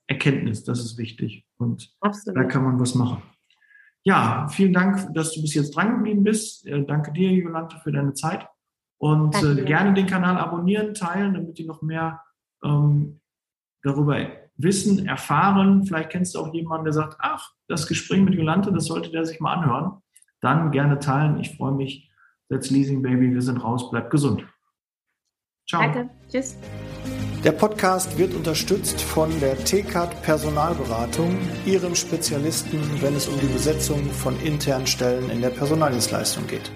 Erkenntnis, 0.08 0.64
das 0.64 0.80
ist 0.80 0.98
wichtig. 0.98 1.46
Und 1.58 1.94
Absolut. 2.00 2.38
da 2.38 2.44
kann 2.46 2.64
man 2.64 2.80
was 2.80 2.96
machen. 2.96 3.22
Ja, 4.04 4.48
vielen 4.50 4.74
Dank, 4.74 5.14
dass 5.14 5.34
du 5.34 5.42
bis 5.42 5.54
jetzt 5.54 5.76
dran 5.76 5.98
geblieben 5.98 6.24
bist. 6.24 6.66
Äh, 6.66 6.86
danke 6.86 7.12
dir, 7.12 7.30
Jolante, 7.32 7.78
für 7.84 7.92
deine 7.92 8.14
Zeit. 8.14 8.48
Und 9.00 9.36
äh, 9.44 9.64
gerne 9.64 9.94
den 9.94 10.08
Kanal 10.08 10.38
abonnieren, 10.38 10.94
teilen, 10.94 11.34
damit 11.34 11.58
die 11.58 11.66
noch 11.66 11.82
mehr 11.82 12.24
ähm, 12.64 13.20
darüber 13.84 14.18
wissen, 14.56 15.08
erfahren. 15.08 15.86
Vielleicht 15.86 16.10
kennst 16.10 16.36
du 16.36 16.40
auch 16.40 16.54
jemanden, 16.54 16.86
der 16.86 16.94
sagt, 16.94 17.18
ach, 17.20 17.54
das 17.68 17.88
Gespräch 17.88 18.22
mit 18.22 18.34
Jolante, 18.34 18.72
das 18.72 18.86
sollte 18.86 19.12
der 19.12 19.26
sich 19.26 19.40
mal 19.40 19.54
anhören. 19.54 20.02
Dann 20.42 20.72
gerne 20.72 21.00
teilen. 21.00 21.40
Ich 21.40 21.56
freue 21.56 21.74
mich. 21.74 22.10
Let's 22.50 22.70
Leasing 22.70 23.02
Baby, 23.02 23.34
wir 23.34 23.42
sind 23.42 23.58
raus. 23.58 23.90
Bleibt 23.92 24.10
gesund. 24.10 24.46
Ciao. 25.70 25.82
Danke. 25.82 26.10
Tschüss. 26.30 26.58
Der 27.44 27.52
Podcast 27.52 28.18
wird 28.18 28.34
unterstützt 28.34 29.00
von 29.02 29.30
der 29.40 29.58
TCAT 29.64 30.22
Personalberatung, 30.24 31.38
ihrem 31.66 31.94
Spezialisten, 31.94 32.80
wenn 33.02 33.16
es 33.16 33.28
um 33.28 33.40
die 33.40 33.48
Besetzung 33.48 34.10
von 34.10 34.40
internen 34.42 34.88
Stellen 34.88 35.30
in 35.30 35.42
der 35.42 35.50
Personaldienstleistung 35.50 36.48
geht. 36.48 36.72